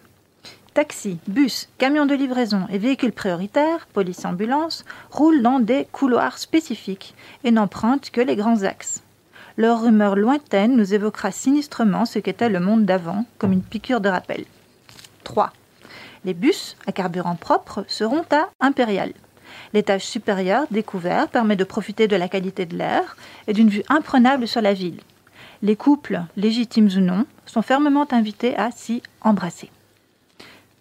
Taxis, 0.74 1.18
bus, 1.28 1.68
camions 1.78 2.06
de 2.06 2.16
livraison 2.16 2.68
et 2.70 2.78
véhicules 2.78 3.12
prioritaires, 3.12 3.88
police 3.92 4.24
ambulance, 4.26 4.86
roulent 5.12 5.42
dans 5.42 5.60
des 5.60 5.88
couloirs 5.92 6.38
spécifiques 6.38 7.16
et 7.44 7.52
n'empruntent 7.52 8.12
que 8.12 8.22
les 8.22 8.36
grands 8.36 8.64
axes. 8.64 9.04
Leur 9.58 9.82
rumeur 9.82 10.16
lointaine 10.16 10.78
nous 10.78 10.94
évoquera 10.94 11.32
sinistrement 11.32 12.06
ce 12.06 12.20
qu'était 12.20 12.50
le 12.50 12.60
monde 12.60 12.86
d'avant, 12.86 13.26
comme 13.40 13.52
une 13.52 13.64
piqûre 13.64 14.00
de 14.00 14.10
rappel. 14.10 14.46
3. 15.24 15.52
Les 16.24 16.34
bus 16.34 16.78
à 16.88 16.92
carburant 16.92 17.36
propre 17.36 17.84
seront 17.88 18.26
à 18.32 18.50
Impérial. 18.60 19.14
L'étage 19.74 20.06
supérieur 20.06 20.66
découvert 20.72 21.28
permet 21.28 21.56
de 21.56 21.64
profiter 21.64 22.08
de 22.08 22.16
la 22.16 22.28
qualité 22.28 22.66
de 22.66 22.78
l'air 22.78 23.16
et 23.48 23.54
d'une 23.54 23.70
vue 23.70 23.84
imprenable 23.90 24.48
sur 24.48 24.62
la 24.62 24.74
ville. 24.74 25.00
Les 25.62 25.76
couples, 25.76 26.22
légitimes 26.38 26.90
ou 26.96 27.02
non, 27.02 27.26
sont 27.46 27.62
fermement 27.62 28.08
invités 28.12 28.56
à 28.56 28.72
s'y 28.72 29.04
embrasser. 29.22 29.70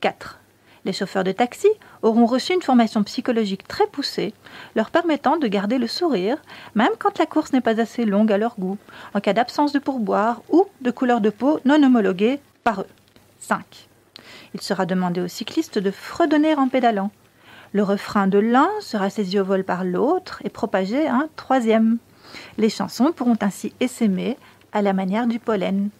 4. 0.01 0.39
Les 0.85 0.93
chauffeurs 0.93 1.25
de 1.25 1.33
taxi 1.33 1.69
auront 2.03 2.27
reçu 2.27 2.55
une 2.55 2.63
formation 2.63 3.03
psychologique 3.03 3.67
très 3.67 3.87
poussée, 3.87 4.33
leur 4.77 4.91
permettant 4.91 5.37
de 5.37 5.49
garder 5.49 5.79
le 5.79 5.89
sourire, 5.89 6.39
même 6.75 6.93
quand 6.99 7.19
la 7.19 7.27
course 7.27 7.53
n'est 7.53 7.61
pas 7.61 7.81
assez 7.81 8.05
longue 8.05 8.33
à 8.33 8.39
leur 8.39 8.55
goût, 8.59 8.79
en 9.15 9.21
cas 9.21 9.33
d'absence 9.33 9.73
de 9.73 9.81
pourboire 9.81 10.43
ou 10.49 10.67
de 10.81 10.91
couleur 10.91 11.21
de 11.21 11.31
peau 11.31 11.61
non 11.65 11.83
homologuée 11.83 12.39
par 12.63 12.83
eux. 12.83 12.87
5. 13.41 13.89
Il 14.55 14.61
sera 14.61 14.87
demandé 14.87 15.21
aux 15.21 15.29
cyclistes 15.29 15.79
de 15.79 15.91
fredonner 15.91 16.55
en 16.55 16.69
pédalant. 16.69 17.11
Le 17.73 17.83
refrain 17.83 18.27
de 18.27 18.39
l'un 18.39 18.69
sera 18.81 19.11
saisi 19.11 19.39
au 19.39 19.45
vol 19.45 19.65
par 19.65 19.85
l'autre 19.85 20.41
et 20.45 20.49
propagé 20.49 21.07
un 21.07 21.29
troisième. 21.37 21.99
Les 22.57 22.71
chansons 22.71 23.13
pourront 23.13 23.39
ainsi 23.41 23.73
essaimer 23.81 24.37
à 24.73 24.83
la 24.83 24.93
manière 24.93 25.27
du 25.27 25.39
pollen. 25.39 25.91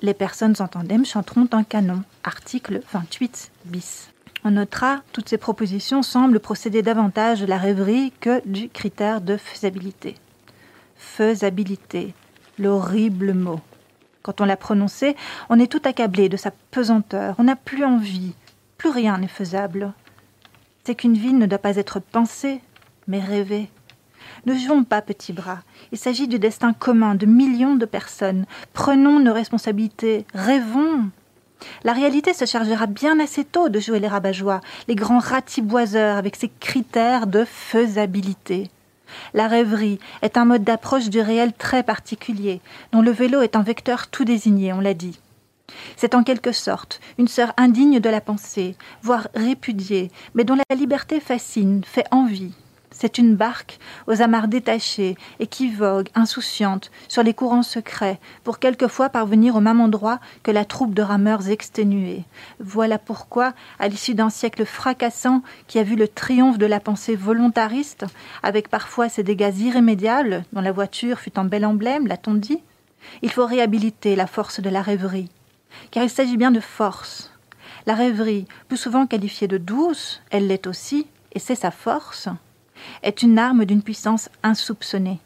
Les 0.00 0.14
personnes 0.14 0.54
en 0.60 0.68
tandem 0.68 1.04
chanteront 1.04 1.48
un 1.52 1.64
canon. 1.64 2.02
Article 2.24 2.80
28 2.92 3.50
bis. 3.64 4.10
On 4.44 4.52
notera, 4.52 5.00
toutes 5.12 5.28
ces 5.28 5.38
propositions 5.38 6.02
semblent 6.02 6.38
procéder 6.38 6.82
davantage 6.82 7.40
de 7.40 7.46
la 7.46 7.58
rêverie 7.58 8.12
que 8.20 8.40
du 8.46 8.68
critère 8.68 9.20
de 9.20 9.36
faisabilité. 9.36 10.14
Faisabilité, 10.96 12.14
l'horrible 12.58 13.34
mot. 13.34 13.60
Quand 14.22 14.40
on 14.40 14.44
l'a 14.44 14.56
prononcé, 14.56 15.16
on 15.48 15.58
est 15.58 15.70
tout 15.70 15.82
accablé 15.84 16.28
de 16.28 16.36
sa 16.36 16.52
pesanteur, 16.70 17.34
on 17.38 17.44
n'a 17.44 17.56
plus 17.56 17.84
envie, 17.84 18.34
plus 18.76 18.90
rien 18.90 19.18
n'est 19.18 19.26
faisable. 19.26 19.92
Qu'une 20.94 21.18
vie 21.18 21.34
ne 21.34 21.46
doit 21.46 21.58
pas 21.58 21.76
être 21.76 22.00
pensée, 22.00 22.60
mais 23.06 23.20
rêvée. 23.20 23.68
Ne 24.46 24.56
jouons 24.56 24.84
pas 24.84 25.02
petit 25.02 25.34
bras. 25.34 25.58
Il 25.92 25.98
s'agit 25.98 26.28
du 26.28 26.38
destin 26.38 26.72
commun 26.72 27.14
de 27.14 27.26
millions 27.26 27.76
de 27.76 27.84
personnes. 27.84 28.46
Prenons 28.72 29.20
nos 29.20 29.34
responsabilités. 29.34 30.24
Rêvons. 30.32 31.10
La 31.84 31.92
réalité 31.92 32.32
se 32.32 32.46
chargera 32.46 32.86
bien 32.86 33.20
assez 33.20 33.44
tôt 33.44 33.68
de 33.68 33.80
jouer 33.80 34.00
les 34.00 34.08
rabat 34.08 34.32
les 34.86 34.94
grands 34.94 35.18
ratiboiseurs 35.18 36.16
avec 36.16 36.36
ses 36.36 36.48
critères 36.48 37.26
de 37.26 37.44
faisabilité. 37.44 38.70
La 39.34 39.48
rêverie 39.48 39.98
est 40.22 40.36
un 40.36 40.46
mode 40.46 40.64
d'approche 40.64 41.10
du 41.10 41.20
réel 41.20 41.52
très 41.52 41.82
particulier, 41.82 42.60
dont 42.92 43.02
le 43.02 43.10
vélo 43.10 43.42
est 43.42 43.56
un 43.56 43.62
vecteur 43.62 44.08
tout 44.08 44.24
désigné, 44.24 44.72
on 44.72 44.80
l'a 44.80 44.94
dit. 44.94 45.18
C'est 45.96 46.14
en 46.14 46.22
quelque 46.22 46.52
sorte 46.52 47.00
une 47.18 47.28
sœur 47.28 47.52
indigne 47.56 48.00
de 48.00 48.08
la 48.08 48.20
pensée, 48.20 48.76
voire 49.02 49.28
répudiée, 49.34 50.10
mais 50.34 50.44
dont 50.44 50.56
la 50.56 50.76
liberté 50.76 51.20
fascine, 51.20 51.82
fait 51.84 52.06
envie. 52.10 52.52
C'est 52.90 53.18
une 53.18 53.36
barque 53.36 53.78
aux 54.08 54.22
amarres 54.22 54.48
détachées 54.48 55.16
et 55.38 55.46
qui 55.46 55.70
vogue, 55.70 56.08
insouciante, 56.16 56.90
sur 57.06 57.22
les 57.22 57.34
courants 57.34 57.62
secrets, 57.62 58.18
pour 58.42 58.58
quelquefois 58.58 59.08
parvenir 59.08 59.54
au 59.54 59.60
même 59.60 59.80
endroit 59.80 60.18
que 60.42 60.50
la 60.50 60.64
troupe 60.64 60.94
de 60.94 61.02
rameurs 61.02 61.48
exténués. 61.48 62.24
Voilà 62.58 62.98
pourquoi, 62.98 63.52
à 63.78 63.86
l'issue 63.86 64.14
d'un 64.14 64.30
siècle 64.30 64.64
fracassant 64.64 65.42
qui 65.68 65.78
a 65.78 65.84
vu 65.84 65.94
le 65.94 66.08
triomphe 66.08 66.58
de 66.58 66.66
la 66.66 66.80
pensée 66.80 67.14
volontariste, 67.14 68.04
avec 68.42 68.68
parfois 68.68 69.08
ses 69.08 69.22
dégâts 69.22 69.56
irrémédiables, 69.58 70.42
dont 70.52 70.60
la 70.60 70.72
voiture 70.72 71.20
fut 71.20 71.38
un 71.38 71.44
bel 71.44 71.64
emblème, 71.64 72.08
l'a-t-on 72.08 72.34
dit, 72.34 72.58
il 73.22 73.30
faut 73.30 73.46
réhabiliter 73.46 74.16
la 74.16 74.26
force 74.26 74.60
de 74.60 74.70
la 74.70 74.82
rêverie. 74.82 75.30
Car 75.90 76.04
il 76.04 76.10
s'agit 76.10 76.36
bien 76.36 76.50
de 76.50 76.60
force. 76.60 77.32
La 77.86 77.94
rêverie, 77.94 78.46
plus 78.68 78.76
souvent 78.76 79.06
qualifiée 79.06 79.48
de 79.48 79.58
douce, 79.58 80.20
elle 80.30 80.46
l'est 80.46 80.66
aussi, 80.66 81.06
et 81.32 81.38
c'est 81.38 81.54
sa 81.54 81.70
force 81.70 82.28
est 83.02 83.22
une 83.22 83.38
arme 83.38 83.64
d'une 83.64 83.82
puissance 83.82 84.28
insoupçonnée. 84.42 85.20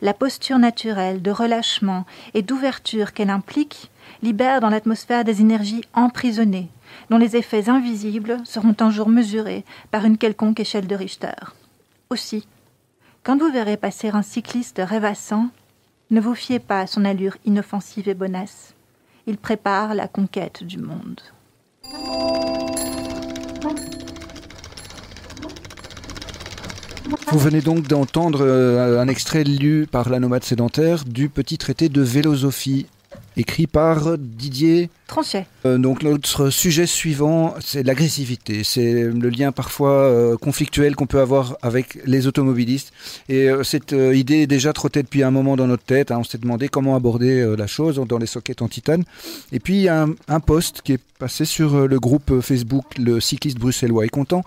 La 0.00 0.14
posture 0.14 0.58
naturelle 0.58 1.22
de 1.22 1.30
relâchement 1.30 2.04
et 2.34 2.42
d'ouverture 2.42 3.12
qu'elle 3.12 3.30
implique 3.30 3.90
libère 4.22 4.60
dans 4.60 4.68
l'atmosphère 4.68 5.24
des 5.24 5.40
énergies 5.40 5.84
emprisonnées, 5.94 6.68
dont 7.10 7.18
les 7.18 7.36
effets 7.36 7.68
invisibles 7.68 8.38
seront 8.44 8.76
un 8.80 8.90
jour 8.90 9.08
mesurés 9.08 9.64
par 9.90 10.04
une 10.04 10.18
quelconque 10.18 10.60
échelle 10.60 10.86
de 10.86 10.94
Richter. 10.94 11.54
Aussi, 12.10 12.46
quand 13.22 13.38
vous 13.38 13.50
verrez 13.50 13.76
passer 13.76 14.08
un 14.08 14.22
cycliste 14.22 14.82
rêvassant, 14.84 15.48
ne 16.10 16.20
vous 16.20 16.34
fiez 16.34 16.58
pas 16.58 16.80
à 16.80 16.86
son 16.86 17.04
allure 17.04 17.36
inoffensive 17.44 18.08
et 18.08 18.14
bonasse. 18.14 18.73
Il 19.26 19.38
prépare 19.38 19.94
la 19.94 20.06
conquête 20.06 20.64
du 20.64 20.78
monde. 20.78 21.20
Vous 27.28 27.38
venez 27.38 27.60
donc 27.60 27.88
d'entendre 27.88 28.40
euh, 28.42 29.00
un 29.00 29.08
extrait 29.08 29.44
lu 29.44 29.86
par 29.90 30.08
la 30.08 30.20
nomade 30.20 30.44
sédentaire 30.44 31.04
du 31.04 31.28
petit 31.28 31.58
traité 31.58 31.88
de 31.88 32.04
philosophie 32.04 32.86
écrit 33.36 33.66
par 33.66 34.16
Didier 34.18 34.90
Tranchet. 35.06 35.46
Euh, 35.66 35.76
donc 35.78 36.02
notre 36.02 36.50
sujet 36.50 36.86
suivant, 36.86 37.54
c'est 37.60 37.82
l'agressivité. 37.82 38.64
C'est 38.64 39.04
le 39.04 39.28
lien 39.28 39.52
parfois 39.52 39.90
euh, 39.90 40.36
conflictuel 40.36 40.96
qu'on 40.96 41.06
peut 41.06 41.20
avoir 41.20 41.56
avec 41.62 41.98
les 42.06 42.26
automobilistes. 42.26 42.92
Et 43.28 43.50
euh, 43.50 43.62
cette 43.62 43.92
idée 43.92 44.46
déjà 44.46 44.72
trottait 44.72 45.02
depuis 45.02 45.22
un 45.22 45.30
moment 45.30 45.56
dans 45.56 45.66
notre 45.66 45.84
tête. 45.84 46.10
Hein. 46.10 46.18
On 46.20 46.24
s'est 46.24 46.38
demandé 46.38 46.68
comment 46.68 46.96
aborder 46.96 47.54
la 47.56 47.66
chose 47.66 48.00
dans 48.08 48.18
les 48.18 48.26
sockets 48.26 48.62
en 48.62 48.68
titane. 48.68 49.04
Et 49.52 49.60
puis 49.60 49.74
il 49.74 49.82
y 49.82 49.88
a 49.88 50.04
un, 50.04 50.14
un 50.28 50.40
post 50.40 50.82
qui 50.82 50.92
est 50.92 51.00
passé 51.18 51.44
sur 51.44 51.86
le 51.86 52.00
groupe 52.00 52.40
Facebook 52.40 52.84
Le 52.98 53.20
cycliste 53.20 53.58
bruxellois 53.58 54.04
est 54.04 54.08
content. 54.08 54.44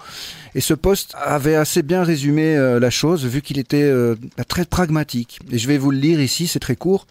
Et 0.56 0.62
ce 0.62 0.74
post 0.74 1.14
avait 1.24 1.56
assez 1.56 1.84
bien 1.84 2.04
résumé 2.04 2.56
la 2.56 2.90
chose 2.90 3.26
vu 3.26 3.42
qu'il 3.42 3.60
était 3.60 3.92
très 4.48 4.66
pragmatique. 4.66 5.40
Et 5.52 5.58
je 5.58 5.68
vais 5.68 5.78
vous 5.78 5.92
le 5.92 5.98
lire 5.98 6.20
ici, 6.20 6.48
c'est 6.48 6.60
très 6.60 6.76
court. 6.76 7.06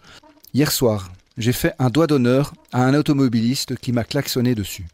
Hier 0.53 0.71
soir, 0.71 1.09
j'ai 1.37 1.53
fait 1.53 1.73
un 1.79 1.89
doigt 1.89 2.07
d'honneur 2.07 2.53
à 2.71 2.83
un 2.83 2.93
automobiliste 2.93 3.77
qui 3.77 3.91
m'a 3.91 4.03
klaxonné 4.03 4.55
dessus. 4.55 4.85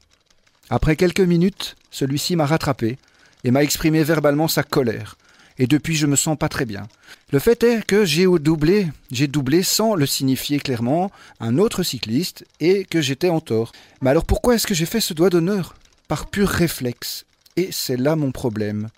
Après 0.70 0.96
quelques 0.96 1.20
minutes, 1.22 1.76
celui-ci 1.92 2.36
m'a 2.36 2.46
rattrapé 2.46 2.98
et 3.44 3.52
m'a 3.52 3.64
exprimé 3.64 4.04
verbalement 4.04 4.48
sa 4.48 4.64
colère. 4.64 5.18
Et 5.60 5.68
depuis, 5.68 5.96
je 5.96 6.08
me 6.08 6.16
sens 6.16 6.38
pas 6.38 6.50
très 6.50 6.66
bien. 6.66 6.88
Le 7.32 7.40
fait 7.40 7.64
est 7.64 7.86
que 7.86 8.06
j'ai 8.06 8.26
doublé, 8.26 8.88
j'ai 9.12 9.28
doublé 9.28 9.62
sans 9.62 9.96
le 9.96 10.06
signifier 10.06 10.60
clairement 10.60 11.12
un 11.40 11.58
autre 11.58 11.84
cycliste 11.84 12.46
et 12.60 12.86
que 12.86 13.02
j'étais 13.02 13.30
en 13.30 13.40
tort. 13.40 13.72
Mais 14.02 14.10
alors 14.10 14.26
pourquoi 14.26 14.56
est-ce 14.56 14.68
que 14.68 14.74
j'ai 14.74 14.86
fait 14.86 15.00
ce 15.00 15.14
doigt 15.14 15.30
d'honneur? 15.30 15.76
Par 16.08 16.28
pur 16.28 16.50
réflexe. 16.50 17.26
Et 17.56 17.70
c'est 17.72 17.98
là 17.98 18.16
mon 18.16 18.32
problème. 18.32 18.90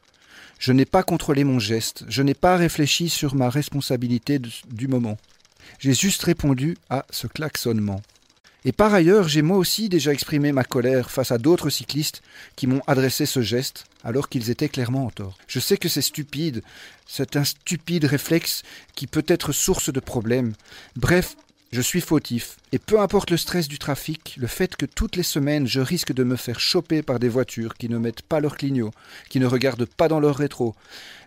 Je 0.59 0.71
n'ai 0.71 0.85
pas 0.85 1.03
contrôlé 1.03 1.43
mon 1.43 1.59
geste, 1.59 2.05
je 2.07 2.23
n'ai 2.23 2.33
pas 2.33 2.55
réfléchi 2.55 3.09
sur 3.09 3.35
ma 3.35 3.49
responsabilité 3.49 4.39
du 4.39 4.87
moment. 4.87 5.17
J'ai 5.79 5.93
juste 5.93 6.23
répondu 6.23 6.77
à 6.89 7.05
ce 7.09 7.27
klaxonnement. 7.27 8.01
Et 8.67 8.71
par 8.71 8.93
ailleurs, 8.95 9.27
j'ai 9.27 9.43
moi 9.43 9.57
aussi 9.57 9.89
déjà 9.89 10.11
exprimé 10.11 10.51
ma 10.51 10.63
colère 10.63 11.11
face 11.11 11.31
à 11.31 11.37
d'autres 11.37 11.69
cyclistes 11.69 12.23
qui 12.55 12.65
m'ont 12.65 12.81
adressé 12.87 13.27
ce 13.27 13.41
geste 13.41 13.85
alors 14.03 14.27
qu'ils 14.27 14.49
étaient 14.49 14.69
clairement 14.69 15.05
en 15.05 15.11
tort. 15.11 15.37
Je 15.47 15.59
sais 15.59 15.77
que 15.77 15.87
c'est 15.87 16.01
stupide, 16.01 16.63
c'est 17.05 17.35
un 17.35 17.43
stupide 17.43 18.05
réflexe 18.05 18.63
qui 18.95 19.05
peut 19.05 19.25
être 19.27 19.51
source 19.51 19.93
de 19.93 19.99
problèmes. 19.99 20.53
Bref, 20.95 21.35
je 21.71 21.81
suis 21.81 22.01
fautif, 22.01 22.57
et 22.71 22.79
peu 22.79 22.99
importe 22.99 23.31
le 23.31 23.37
stress 23.37 23.67
du 23.67 23.79
trafic, 23.79 24.35
le 24.39 24.47
fait 24.47 24.75
que 24.75 24.85
toutes 24.85 25.15
les 25.15 25.23
semaines 25.23 25.67
je 25.67 25.81
risque 25.81 26.13
de 26.13 26.23
me 26.23 26.35
faire 26.35 26.59
choper 26.59 27.01
par 27.01 27.19
des 27.19 27.29
voitures 27.29 27.75
qui 27.75 27.89
ne 27.89 27.97
mettent 27.97 28.21
pas 28.21 28.39
leur 28.39 28.57
clignot, 28.57 28.91
qui 29.29 29.39
ne 29.39 29.45
regardent 29.45 29.85
pas 29.85 30.07
dans 30.07 30.19
leur 30.19 30.37
rétro, 30.37 30.75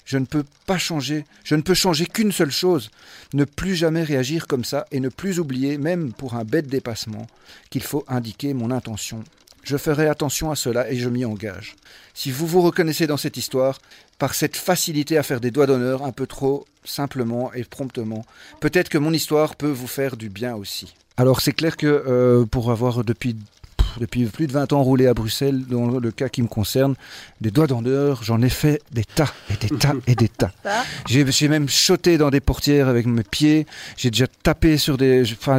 je 0.04 0.16
ne 0.16 0.24
peux 0.24 0.44
pas 0.64 0.78
changer, 0.78 1.26
je 1.44 1.54
ne 1.54 1.60
peux 1.60 1.74
changer 1.74 2.06
qu'une 2.06 2.32
seule 2.32 2.50
chose, 2.50 2.90
ne 3.34 3.44
plus 3.44 3.74
jamais 3.74 4.02
réagir 4.02 4.46
comme 4.46 4.64
ça 4.64 4.86
et 4.90 5.00
ne 5.00 5.10
plus 5.10 5.38
oublier, 5.38 5.76
même 5.76 6.14
pour 6.14 6.34
un 6.34 6.44
bête 6.44 6.66
dépassement, 6.66 7.26
qu'il 7.68 7.82
faut 7.82 8.04
indiquer 8.08 8.54
mon 8.54 8.70
intention. 8.70 9.22
Je 9.68 9.76
ferai 9.76 10.06
attention 10.06 10.50
à 10.50 10.56
cela 10.56 10.90
et 10.90 10.96
je 10.96 11.10
m'y 11.10 11.26
engage. 11.26 11.76
Si 12.14 12.30
vous 12.30 12.46
vous 12.46 12.62
reconnaissez 12.62 13.06
dans 13.06 13.18
cette 13.18 13.36
histoire, 13.36 13.78
par 14.18 14.32
cette 14.32 14.56
facilité 14.56 15.18
à 15.18 15.22
faire 15.22 15.42
des 15.42 15.50
doigts 15.50 15.66
d'honneur 15.66 16.04
un 16.04 16.12
peu 16.12 16.26
trop 16.26 16.64
simplement 16.86 17.52
et 17.52 17.64
promptement, 17.64 18.24
peut-être 18.60 18.88
que 18.88 18.96
mon 18.96 19.12
histoire 19.12 19.56
peut 19.56 19.68
vous 19.68 19.86
faire 19.86 20.16
du 20.16 20.30
bien 20.30 20.54
aussi. 20.54 20.94
Alors 21.18 21.42
c'est 21.42 21.52
clair 21.52 21.76
que 21.76 21.86
euh, 21.86 22.46
pour 22.46 22.70
avoir 22.70 23.04
depuis 23.04 23.36
depuis 23.98 24.24
plus 24.24 24.46
de 24.46 24.52
20 24.52 24.72
ans 24.72 24.82
roulé 24.82 25.06
à 25.06 25.12
Bruxelles, 25.12 25.66
dans 25.66 25.98
le 25.98 26.10
cas 26.12 26.30
qui 26.30 26.40
me 26.40 26.48
concerne, 26.48 26.94
des 27.42 27.50
doigts 27.50 27.66
d'honneur, 27.66 28.22
j'en 28.22 28.40
ai 28.40 28.48
fait 28.48 28.80
des 28.92 29.04
tas 29.04 29.34
et 29.50 29.56
des 29.56 29.76
tas 29.76 29.94
et 30.06 30.14
des 30.14 30.28
tas. 30.28 30.52
J'ai 31.08 31.48
même 31.48 31.68
choté 31.68 32.16
dans 32.16 32.30
des 32.30 32.40
portières 32.40 32.88
avec 32.88 33.06
mes 33.06 33.22
pieds, 33.22 33.66
j'ai 33.96 34.10
déjà 34.10 34.26
tapé 34.42 34.78
sur 34.78 34.96
des... 34.96 35.24
Enfin, 35.32 35.58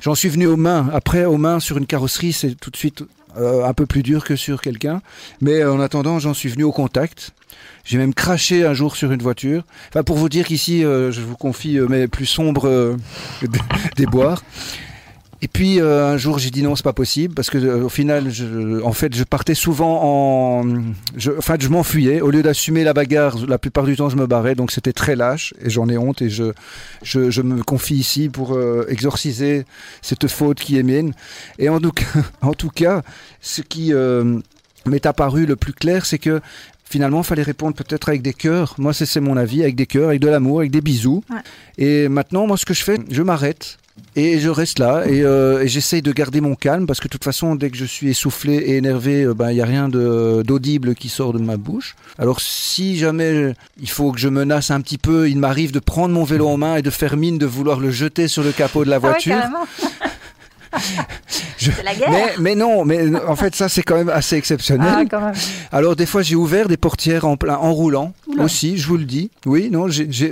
j'en 0.00 0.14
suis 0.14 0.28
venu 0.28 0.46
aux 0.46 0.56
mains. 0.56 0.88
Après, 0.92 1.24
aux 1.24 1.36
mains 1.36 1.60
sur 1.60 1.76
une 1.76 1.86
carrosserie, 1.86 2.32
c'est 2.32 2.54
tout 2.54 2.70
de 2.70 2.76
suite 2.76 3.04
euh, 3.38 3.64
un 3.64 3.74
peu 3.74 3.86
plus 3.86 4.02
dur 4.02 4.24
que 4.24 4.36
sur 4.36 4.60
quelqu'un. 4.60 5.02
Mais 5.40 5.64
en 5.64 5.80
attendant, 5.80 6.18
j'en 6.18 6.34
suis 6.34 6.48
venu 6.48 6.64
au 6.64 6.72
contact. 6.72 7.32
J'ai 7.84 7.98
même 7.98 8.14
craché 8.14 8.64
un 8.64 8.74
jour 8.74 8.96
sur 8.96 9.12
une 9.12 9.22
voiture. 9.22 9.64
Enfin, 9.90 10.02
pour 10.02 10.16
vous 10.16 10.28
dire 10.28 10.46
qu'ici, 10.46 10.84
euh, 10.84 11.12
je 11.12 11.20
vous 11.20 11.36
confie 11.36 11.78
euh, 11.78 11.86
mes 11.88 12.08
plus 12.08 12.26
sombres 12.26 12.96
déboires. 13.96 14.42
Et 15.44 15.48
puis 15.48 15.78
euh, 15.78 16.06
un 16.06 16.16
jour 16.16 16.38
j'ai 16.38 16.48
dit 16.48 16.62
non 16.62 16.74
c'est 16.74 16.82
pas 16.82 16.94
possible 16.94 17.34
parce 17.34 17.50
que 17.50 17.58
euh, 17.58 17.84
au 17.84 17.90
final 17.90 18.30
je, 18.30 18.82
en 18.82 18.94
fait 18.94 19.14
je 19.14 19.24
partais 19.24 19.54
souvent 19.54 20.00
en 20.02 20.64
je, 21.18 21.32
enfin 21.36 21.56
je 21.60 21.68
m'enfuyais. 21.68 22.22
Au 22.22 22.30
lieu 22.30 22.42
d'assumer 22.42 22.82
la 22.82 22.94
bagarre 22.94 23.36
la 23.46 23.58
plupart 23.58 23.84
du 23.84 23.94
temps 23.94 24.08
je 24.08 24.16
me 24.16 24.26
barrais. 24.26 24.54
Donc 24.54 24.70
c'était 24.70 24.94
très 24.94 25.16
lâche 25.16 25.52
et 25.60 25.68
j'en 25.68 25.86
ai 25.90 25.98
honte 25.98 26.22
et 26.22 26.30
je, 26.30 26.52
je, 27.02 27.30
je 27.30 27.42
me 27.42 27.62
confie 27.62 27.96
ici 27.96 28.30
pour 28.30 28.54
euh, 28.54 28.86
exorciser 28.88 29.66
cette 30.00 30.28
faute 30.28 30.60
qui 30.60 30.78
est 30.78 30.82
mienne. 30.82 31.12
Et 31.58 31.68
en 31.68 31.78
tout 31.78 31.92
cas, 31.92 32.06
en 32.40 32.54
tout 32.54 32.70
cas 32.70 33.02
ce 33.42 33.60
qui 33.60 33.92
m'est 34.86 35.04
apparu 35.04 35.44
le 35.44 35.56
plus 35.56 35.74
clair 35.74 36.06
c'est 36.06 36.18
que 36.18 36.40
finalement, 36.86 37.20
il 37.20 37.24
fallait 37.24 37.42
répondre 37.42 37.74
peut-être 37.74 38.08
avec 38.08 38.22
des 38.22 38.32
cœurs. 38.32 38.76
Moi, 38.78 38.92
c'est 38.94 39.20
mon 39.20 39.36
avis, 39.36 39.62
avec 39.62 39.74
des 39.74 39.86
cœurs, 39.86 40.10
avec 40.10 40.20
de 40.20 40.28
l'amour, 40.28 40.60
avec 40.60 40.70
des 40.70 40.80
bisous. 40.80 41.24
Et 41.76 42.08
maintenant, 42.08 42.46
moi, 42.46 42.56
ce 42.56 42.64
que 42.64 42.74
je 42.74 42.84
fais, 42.84 42.98
je 43.10 43.22
m'arrête 43.22 43.78
Et 44.16 44.38
je 44.38 44.48
reste 44.48 44.78
là 44.78 45.04
et, 45.06 45.22
euh, 45.22 45.62
et 45.62 45.68
j'essaye 45.68 46.00
de 46.02 46.12
garder 46.12 46.40
mon 46.40 46.54
calme 46.54 46.86
parce 46.86 47.00
que 47.00 47.06
de 47.06 47.10
toute 47.10 47.24
façon, 47.24 47.56
dès 47.56 47.70
que 47.70 47.76
je 47.76 47.84
suis 47.84 48.10
essoufflé 48.10 48.54
et 48.54 48.76
énervé, 48.76 49.22
euh, 49.24 49.34
ben, 49.34 49.50
il 49.50 49.54
n'y 49.54 49.60
a 49.60 49.64
rien 49.64 49.88
d'audible 49.88 50.94
qui 50.94 51.08
sort 51.08 51.32
de 51.32 51.38
ma 51.38 51.56
bouche. 51.56 51.96
Alors 52.18 52.40
si 52.40 52.96
jamais 52.96 53.54
il 53.80 53.90
faut 53.90 54.12
que 54.12 54.18
je 54.20 54.28
menace 54.28 54.70
un 54.70 54.80
petit 54.80 54.98
peu, 54.98 55.28
il 55.28 55.38
m'arrive 55.38 55.72
de 55.72 55.80
prendre 55.80 56.14
mon 56.14 56.24
vélo 56.24 56.48
en 56.48 56.56
main 56.56 56.76
et 56.76 56.82
de 56.82 56.90
faire 56.90 57.16
mine 57.16 57.38
de 57.38 57.46
vouloir 57.46 57.80
le 57.80 57.90
jeter 57.90 58.28
sur 58.28 58.42
le 58.44 58.52
capot 58.52 58.84
de 58.84 58.90
la 58.90 58.96
Ah 58.96 59.00
ouais, 59.00 59.08
voiture. 59.10 59.36
Je- 61.64 61.70
C'est 61.76 61.82
la 61.82 61.94
guerre. 61.94 62.10
mais, 62.10 62.24
mais 62.38 62.54
non, 62.54 62.84
mais 62.84 63.08
en 63.26 63.36
fait 63.36 63.54
ça 63.54 63.68
c'est 63.68 63.82
quand 63.82 63.96
même 63.96 64.08
assez 64.08 64.36
exceptionnel. 64.36 64.88
Ah, 64.90 65.02
quand 65.10 65.20
même. 65.20 65.34
Alors 65.72 65.96
des 65.96 66.06
fois 66.06 66.22
j'ai 66.22 66.36
ouvert 66.36 66.68
des 66.68 66.76
portières 66.76 67.24
en 67.24 67.36
plein 67.36 67.56
en 67.56 67.72
roulant 67.72 68.12
Oula. 68.26 68.44
aussi, 68.44 68.76
je 68.76 68.86
vous 68.86 68.96
le 68.96 69.04
dis. 69.04 69.30
Oui, 69.46 69.70
non, 69.70 69.86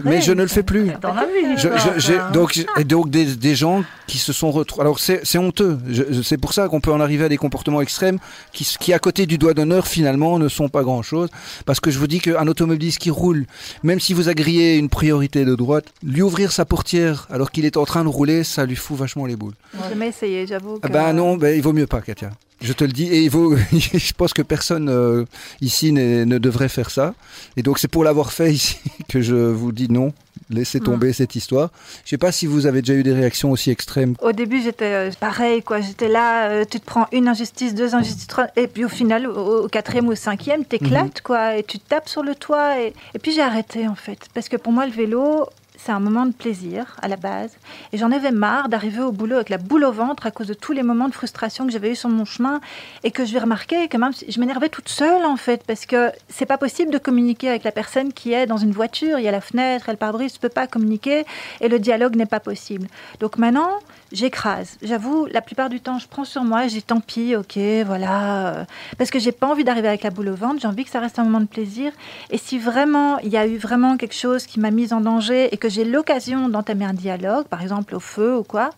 mais 0.04 0.20
je 0.20 0.32
ne 0.32 0.42
le 0.42 0.48
fais 0.48 0.62
plus. 0.62 0.86
T'en 1.00 1.16
as 1.16 1.24
vu, 1.26 1.56
Je- 1.56 1.68
je- 1.98 2.32
donc, 2.32 2.64
et 2.78 2.84
donc 2.84 3.10
des, 3.10 3.24
des 3.36 3.54
gens 3.54 3.84
qui 4.06 4.18
se 4.18 4.32
sont 4.32 4.50
retrouvés. 4.50 4.82
Alors 4.82 4.98
c'est 4.98 5.20
c'est 5.24 5.38
honteux. 5.38 5.78
C'est 6.22 6.38
pour 6.38 6.52
ça 6.52 6.68
qu'on 6.68 6.80
peut 6.80 6.92
en 6.92 7.00
arriver 7.00 7.24
à 7.24 7.28
des 7.28 7.36
comportements 7.38 7.80
extrêmes 7.80 8.18
qui, 8.52 8.64
qui 8.80 8.92
à 8.92 8.98
côté 8.98 9.26
du 9.26 9.38
doigt 9.38 9.54
d'honneur 9.54 9.86
finalement 9.86 10.38
ne 10.38 10.48
sont 10.48 10.68
pas 10.68 10.82
grand 10.82 11.02
chose. 11.02 11.28
Parce 11.66 11.80
que 11.80 11.90
je 11.90 11.98
vous 11.98 12.06
dis 12.06 12.20
qu'un 12.20 12.46
automobiliste 12.46 12.98
qui 12.98 13.10
roule, 13.10 13.46
même 13.82 14.00
si 14.00 14.12
vous 14.14 14.28
agriez 14.28 14.76
une 14.76 14.88
priorité 14.88 15.44
de 15.44 15.54
droite, 15.54 15.86
lui 16.02 16.22
ouvrir 16.22 16.52
sa 16.52 16.64
portière 16.64 17.26
alors 17.30 17.50
qu'il 17.50 17.64
est 17.64 17.76
en 17.76 17.84
train 17.84 18.02
de 18.04 18.08
rouler, 18.08 18.44
ça 18.44 18.66
lui 18.66 18.76
fout 18.76 18.96
vachement 18.98 19.26
les 19.26 19.36
boules. 19.36 19.54
J'ai 19.74 19.88
jamais 19.90 20.08
essayé, 20.08 20.46
j'avoue. 20.46 20.78
Ah 20.82 20.88
que- 20.88 20.92
ben 20.92 21.12
non, 21.12 21.22
ben, 21.37 21.55
il 21.57 21.62
vaut 21.62 21.73
mieux 21.73 21.87
pas, 21.87 22.00
Katia. 22.00 22.31
Je 22.61 22.73
te 22.73 22.85
le 22.85 22.93
dis, 22.93 23.07
et 23.09 23.23
il 23.25 23.29
vaut, 23.31 23.57
je 23.73 24.12
pense 24.12 24.33
que 24.33 24.43
personne 24.43 24.88
euh, 24.88 25.25
ici 25.61 25.91
ne 25.93 26.38
devrait 26.38 26.69
faire 26.69 26.91
ça. 26.91 27.12
Et 27.57 27.62
donc 27.62 27.79
c'est 27.81 27.88
pour 27.88 28.05
l'avoir 28.05 28.33
fait 28.33 28.52
ici 28.52 28.76
que 29.09 29.21
je 29.21 29.35
vous 29.35 29.73
dis 29.73 29.91
non, 29.91 30.12
laissez 30.49 30.79
Mm. 30.79 30.85
tomber 30.85 31.12
cette 31.12 31.35
histoire. 31.35 31.71
Je 32.05 32.11
sais 32.11 32.19
pas 32.19 32.31
si 32.31 32.47
vous 32.47 32.67
avez 32.67 32.81
déjà 32.83 32.95
eu 32.95 33.02
des 33.02 33.14
réactions 33.14 33.50
aussi 33.50 33.71
extrêmes. 33.73 34.14
Au 34.23 34.31
début, 34.31 34.62
j'étais 34.62 34.85
euh, 34.85 35.11
pareil, 35.19 35.62
quoi. 35.62 35.81
J'étais 35.81 36.07
là, 36.09 36.50
euh, 36.50 36.64
tu 36.71 36.79
te 36.79 36.87
prends 36.87 37.09
une 37.11 37.26
injustice, 37.26 37.75
deux 37.75 37.97
injustices, 37.97 38.29
trois, 38.29 38.47
et 38.55 38.69
puis 38.69 38.85
au 38.85 38.88
final, 38.88 39.26
au, 39.26 39.64
au 39.64 39.69
quatrième 39.69 40.07
ou 40.07 40.12
au 40.12 40.14
cinquième, 40.14 40.64
t'éclates, 40.64 41.21
quoi, 41.21 41.57
et 41.57 41.64
tu 41.64 41.81
tapes 41.81 42.09
sur 42.09 42.23
le 42.23 42.37
toit. 42.37 42.81
Et, 42.81 42.93
et 43.14 43.19
puis 43.19 43.33
j'ai 43.33 43.43
arrêté, 43.43 43.88
en 43.88 43.97
fait, 43.97 44.19
parce 44.35 44.49
que 44.49 44.57
pour 44.57 44.73
moi, 44.73 44.87
le 44.87 44.93
vélo, 44.93 45.49
c'est 45.84 45.92
un 45.92 46.00
moment 46.00 46.26
de 46.26 46.32
plaisir 46.32 46.96
à 47.02 47.08
la 47.08 47.16
base. 47.16 47.50
Et 47.92 47.98
j'en 47.98 48.12
avais 48.12 48.30
marre 48.30 48.68
d'arriver 48.68 49.02
au 49.02 49.10
boulot 49.10 49.36
avec 49.36 49.48
la 49.48 49.58
boule 49.58 49.84
au 49.84 49.92
ventre 49.92 50.26
à 50.26 50.30
cause 50.30 50.46
de 50.46 50.54
tous 50.54 50.72
les 50.72 50.82
moments 50.82 51.08
de 51.08 51.14
frustration 51.14 51.66
que 51.66 51.72
j'avais 51.72 51.90
eu 51.90 51.96
sur 51.96 52.08
mon 52.08 52.24
chemin 52.24 52.60
et 53.02 53.10
que 53.10 53.24
je 53.24 53.32
vais 53.32 53.40
remarquer 53.40 53.88
que 53.88 53.96
même 53.96 54.12
je 54.28 54.40
m'énervais 54.40 54.68
toute 54.68 54.88
seule 54.88 55.24
en 55.24 55.36
fait 55.36 55.64
parce 55.66 55.86
que 55.86 56.12
c'est 56.28 56.46
pas 56.46 56.58
possible 56.58 56.92
de 56.92 56.98
communiquer 56.98 57.48
avec 57.48 57.64
la 57.64 57.72
personne 57.72 58.12
qui 58.12 58.32
est 58.32 58.46
dans 58.46 58.58
une 58.58 58.70
voiture, 58.70 59.18
il 59.18 59.24
y 59.24 59.28
a 59.28 59.32
la 59.32 59.40
fenêtre, 59.40 59.88
elle 59.88 59.96
pare-brise, 59.96 60.32
tu 60.34 60.38
peux 60.38 60.48
pas 60.48 60.66
communiquer 60.66 61.24
et 61.60 61.68
le 61.68 61.78
dialogue 61.78 62.14
n'est 62.14 62.26
pas 62.26 62.40
possible. 62.40 62.86
Donc 63.18 63.38
maintenant, 63.38 63.70
j'écrase. 64.12 64.76
J'avoue, 64.82 65.26
la 65.30 65.40
plupart 65.40 65.68
du 65.68 65.80
temps, 65.80 65.98
je 65.98 66.06
prends 66.06 66.24
sur 66.24 66.44
moi, 66.44 66.66
dis 66.66 66.82
tant 66.82 67.00
pis, 67.00 67.34
ok, 67.34 67.58
voilà, 67.86 68.66
parce 68.98 69.10
que 69.10 69.18
j'ai 69.18 69.32
pas 69.32 69.48
envie 69.48 69.64
d'arriver 69.64 69.88
avec 69.88 70.02
la 70.02 70.10
boule 70.10 70.28
au 70.28 70.34
ventre, 70.34 70.60
j'ai 70.60 70.68
envie 70.68 70.84
que 70.84 70.90
ça 70.90 71.00
reste 71.00 71.18
un 71.18 71.24
moment 71.24 71.40
de 71.40 71.46
plaisir. 71.46 71.92
Et 72.30 72.38
si 72.38 72.58
vraiment 72.58 73.18
il 73.18 73.30
y 73.30 73.36
a 73.36 73.46
eu 73.46 73.56
vraiment 73.56 73.96
quelque 73.96 74.14
chose 74.14 74.46
qui 74.46 74.60
m'a 74.60 74.70
mise 74.70 74.92
en 74.92 75.00
danger 75.00 75.52
et 75.52 75.56
que 75.56 75.68
j'ai 75.73 75.85
l'occasion 75.85 76.49
d'entamer 76.49 76.85
un 76.85 76.95
dialogue, 76.95 77.47
par 77.47 77.62
exemple 77.62 77.95
au 77.95 78.00
feu 78.00 78.37
ou 78.38 78.45
quoi, 78.45 78.71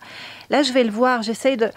là 0.51 0.63
je 0.63 0.73
vais 0.73 0.85
le 0.85 0.91
voir, 0.91 1.23
j'essaye 1.23 1.57
de 1.57 1.69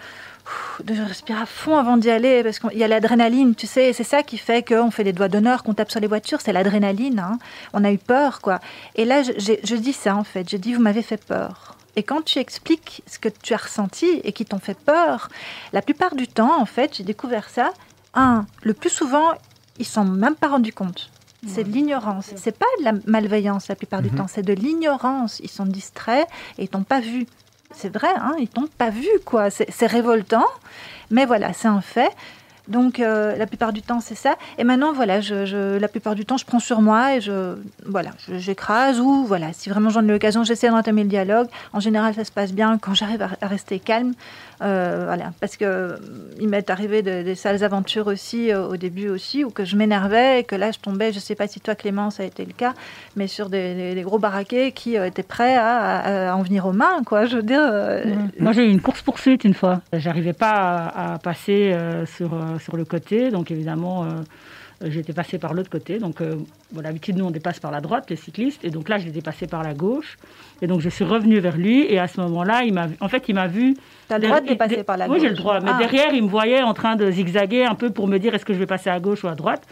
de 0.82 0.94
respirer 1.02 1.40
à 1.42 1.46
fond 1.46 1.76
avant 1.76 1.96
d'y 1.96 2.10
aller 2.10 2.42
parce 2.42 2.58
qu'il 2.58 2.78
y 2.78 2.84
a 2.84 2.88
l'adrénaline, 2.88 3.54
tu 3.54 3.66
sais, 3.66 3.92
c'est 3.92 4.04
ça 4.04 4.22
qui 4.22 4.38
fait 4.38 4.66
qu'on 4.66 4.90
fait 4.90 5.04
des 5.04 5.12
doigts 5.12 5.28
d'honneur, 5.28 5.62
qu'on 5.62 5.74
tape 5.74 5.90
sur 5.90 6.00
les 6.00 6.06
voitures, 6.06 6.40
c'est 6.40 6.52
l'adrénaline. 6.52 7.18
hein. 7.18 7.38
On 7.72 7.84
a 7.84 7.92
eu 7.92 7.98
peur, 7.98 8.40
quoi. 8.40 8.60
Et 8.94 9.04
là, 9.04 9.22
je, 9.22 9.74
dis 9.76 9.92
ça 9.92 10.16
en 10.16 10.24
fait, 10.24 10.48
je 10.48 10.56
dis 10.56 10.72
vous 10.74 10.80
m'avez 10.80 11.02
fait 11.02 11.22
peur. 11.22 11.76
Et 11.96 12.02
quand 12.02 12.24
tu 12.24 12.38
expliques 12.38 13.02
ce 13.06 13.18
que 13.18 13.28
tu 13.28 13.54
as 13.54 13.58
ressenti 13.58 14.20
et 14.24 14.32
qui 14.32 14.44
t'ont 14.44 14.60
fait 14.60 14.78
peur, 14.78 15.28
la 15.72 15.82
plupart 15.82 16.14
du 16.14 16.28
temps, 16.28 16.60
en 16.60 16.66
fait, 16.66 16.96
j'ai 16.96 17.04
découvert 17.04 17.48
ça. 17.50 17.72
Un, 18.14 18.46
le 18.62 18.72
plus 18.72 18.90
souvent, 18.90 19.32
ils 19.78 19.84
s'en 19.84 20.04
sont 20.04 20.10
même 20.10 20.36
pas 20.36 20.48
rendus 20.48 20.72
compte. 20.72 21.10
C'est 21.46 21.64
de 21.64 21.72
l'ignorance. 21.72 22.32
C'est 22.36 22.56
pas 22.56 22.66
de 22.80 22.84
la 22.84 22.92
malveillance 23.06 23.68
la 23.68 23.76
plupart 23.76 24.02
du 24.02 24.10
temps, 24.10 24.26
c'est 24.28 24.42
de 24.42 24.52
l'ignorance. 24.52 25.40
Ils 25.40 25.50
sont 25.50 25.66
distraits 25.66 26.26
et 26.58 26.64
ils 26.64 26.68
t'ont 26.68 26.82
pas 26.82 27.00
vu. 27.00 27.26
C'est 27.72 27.92
vrai, 27.94 28.08
hein, 28.16 28.34
ils 28.38 28.48
t'ont 28.48 28.66
pas 28.78 28.90
vu, 28.90 29.08
quoi. 29.24 29.50
C'est 29.50 29.70
c'est 29.70 29.86
révoltant, 29.86 30.46
mais 31.10 31.26
voilà, 31.26 31.52
c'est 31.52 31.68
un 31.68 31.80
fait. 31.80 32.10
Donc, 32.68 33.00
euh, 33.00 33.34
la 33.36 33.46
plupart 33.46 33.72
du 33.72 33.82
temps, 33.82 34.00
c'est 34.00 34.14
ça. 34.14 34.36
Et 34.58 34.64
maintenant, 34.64 34.92
voilà, 34.92 35.20
je, 35.20 35.46
je- 35.46 35.78
la 35.78 35.88
plupart 35.88 36.14
du 36.14 36.24
temps, 36.24 36.36
je 36.36 36.44
prends 36.44 36.60
sur 36.60 36.80
moi 36.82 37.16
et 37.16 37.20
je, 37.20 37.54
voilà, 37.86 38.10
j'écrase 38.30 39.00
ou, 39.00 39.24
voilà, 39.24 39.52
si 39.52 39.70
vraiment 39.70 39.90
j'en 39.90 40.04
ai 40.04 40.08
l'occasion, 40.08 40.44
j'essaie 40.44 40.68
d'entamer 40.68 41.02
le 41.02 41.08
dialogue. 41.08 41.48
En 41.72 41.80
général, 41.80 42.14
ça 42.14 42.24
se 42.24 42.32
passe 42.32 42.52
bien 42.52 42.78
quand 42.78 42.94
j'arrive 42.94 43.22
à, 43.22 43.30
à 43.40 43.46
rester 43.46 43.78
calme. 43.78 44.12
Euh, 44.60 45.04
voilà, 45.06 45.32
parce 45.40 45.56
que 45.56 45.64
euh, 45.64 45.96
il 46.40 46.48
m'est 46.48 46.68
arrivé 46.68 47.00
de- 47.02 47.22
des 47.22 47.36
sales 47.36 47.62
aventures 47.62 48.08
aussi, 48.08 48.50
euh, 48.52 48.66
au 48.66 48.76
début 48.76 49.08
aussi, 49.08 49.44
où 49.44 49.50
que 49.50 49.64
je 49.64 49.76
m'énervais 49.76 50.40
et 50.40 50.44
que 50.44 50.56
là, 50.56 50.72
je 50.72 50.78
tombais, 50.80 51.12
je 51.12 51.20
sais 51.20 51.36
pas 51.36 51.46
si 51.46 51.60
toi, 51.60 51.76
Clément, 51.76 52.10
ça 52.10 52.24
a 52.24 52.26
été 52.26 52.44
le 52.44 52.52
cas, 52.52 52.74
mais 53.14 53.28
sur 53.28 53.48
des, 53.50 53.74
des- 53.74 53.94
des 53.94 54.02
gros 54.02 54.18
baraquets 54.18 54.72
qui 54.72 54.96
étaient 54.96 55.22
prêts 55.22 55.54
à, 55.56 55.78
à- 55.98 56.30
à 56.32 56.34
en 56.34 56.42
venir 56.42 56.66
aux 56.66 56.72
mains, 56.72 57.02
quoi. 57.06 57.26
Je 57.26 57.36
veux 57.36 57.42
dire. 57.44 57.60
euh, 57.62 58.02
Moi, 58.40 58.50
j'ai 58.52 58.64
eu 58.66 58.70
une 58.70 58.80
course 58.80 59.00
poursuite 59.00 59.44
une 59.44 59.54
fois. 59.54 59.80
J'arrivais 59.92 60.32
pas 60.32 60.92
à, 60.94 61.18
passer 61.18 61.74
sur, 62.16 62.30
sur 62.58 62.76
le 62.76 62.84
côté, 62.84 63.30
donc 63.30 63.50
évidemment, 63.50 64.04
euh, 64.04 64.08
j'étais 64.90 65.12
passé 65.12 65.38
par 65.38 65.54
l'autre 65.54 65.70
côté. 65.70 65.98
Donc, 65.98 66.20
euh, 66.20 66.36
bon, 66.72 66.82
d'habitude, 66.82 67.16
nous, 67.16 67.24
on 67.24 67.30
dépasse 67.30 67.58
par 67.60 67.70
la 67.70 67.80
droite, 67.80 68.08
les 68.10 68.16
cyclistes, 68.16 68.64
et 68.64 68.70
donc 68.70 68.88
là, 68.88 68.98
je 68.98 69.06
l'ai 69.06 69.10
dépassé 69.10 69.46
par 69.46 69.62
la 69.62 69.74
gauche. 69.74 70.18
Et 70.62 70.66
donc, 70.66 70.80
je 70.80 70.88
suis 70.88 71.04
revenue 71.04 71.38
vers 71.40 71.56
lui, 71.56 71.84
et 71.92 71.98
à 71.98 72.06
ce 72.08 72.20
moment-là, 72.20 72.62
il 72.64 72.72
m'a, 72.72 72.86
vu- 72.86 72.96
en 73.00 73.08
fait, 73.08 73.24
il 73.28 73.34
m'a 73.34 73.46
vu. 73.48 73.76
T'as 74.08 74.18
le 74.18 74.26
droit 74.28 74.40
de 74.40 74.46
dépasser 74.48 74.82
par 74.84 74.96
la 74.96 75.06
Oui, 75.06 75.14
gauche. 75.14 75.22
j'ai 75.22 75.28
le 75.30 75.36
droit. 75.36 75.60
Mais 75.60 75.70
Ah. 75.74 75.78
derrière, 75.78 76.12
il 76.14 76.22
me 76.22 76.28
voyait 76.28 76.62
en 76.62 76.74
train 76.74 76.96
de 76.96 77.10
zigzaguer 77.10 77.64
un 77.64 77.74
peu 77.74 77.90
pour 77.90 78.06
me 78.08 78.18
dire 78.18 78.34
est-ce 78.34 78.44
que 78.44 78.52
je 78.54 78.58
vais 78.58 78.66
passer 78.66 78.90
à 78.90 79.00
gauche 79.00 79.24
ou 79.24 79.28
à 79.28 79.34
droite. 79.34 79.62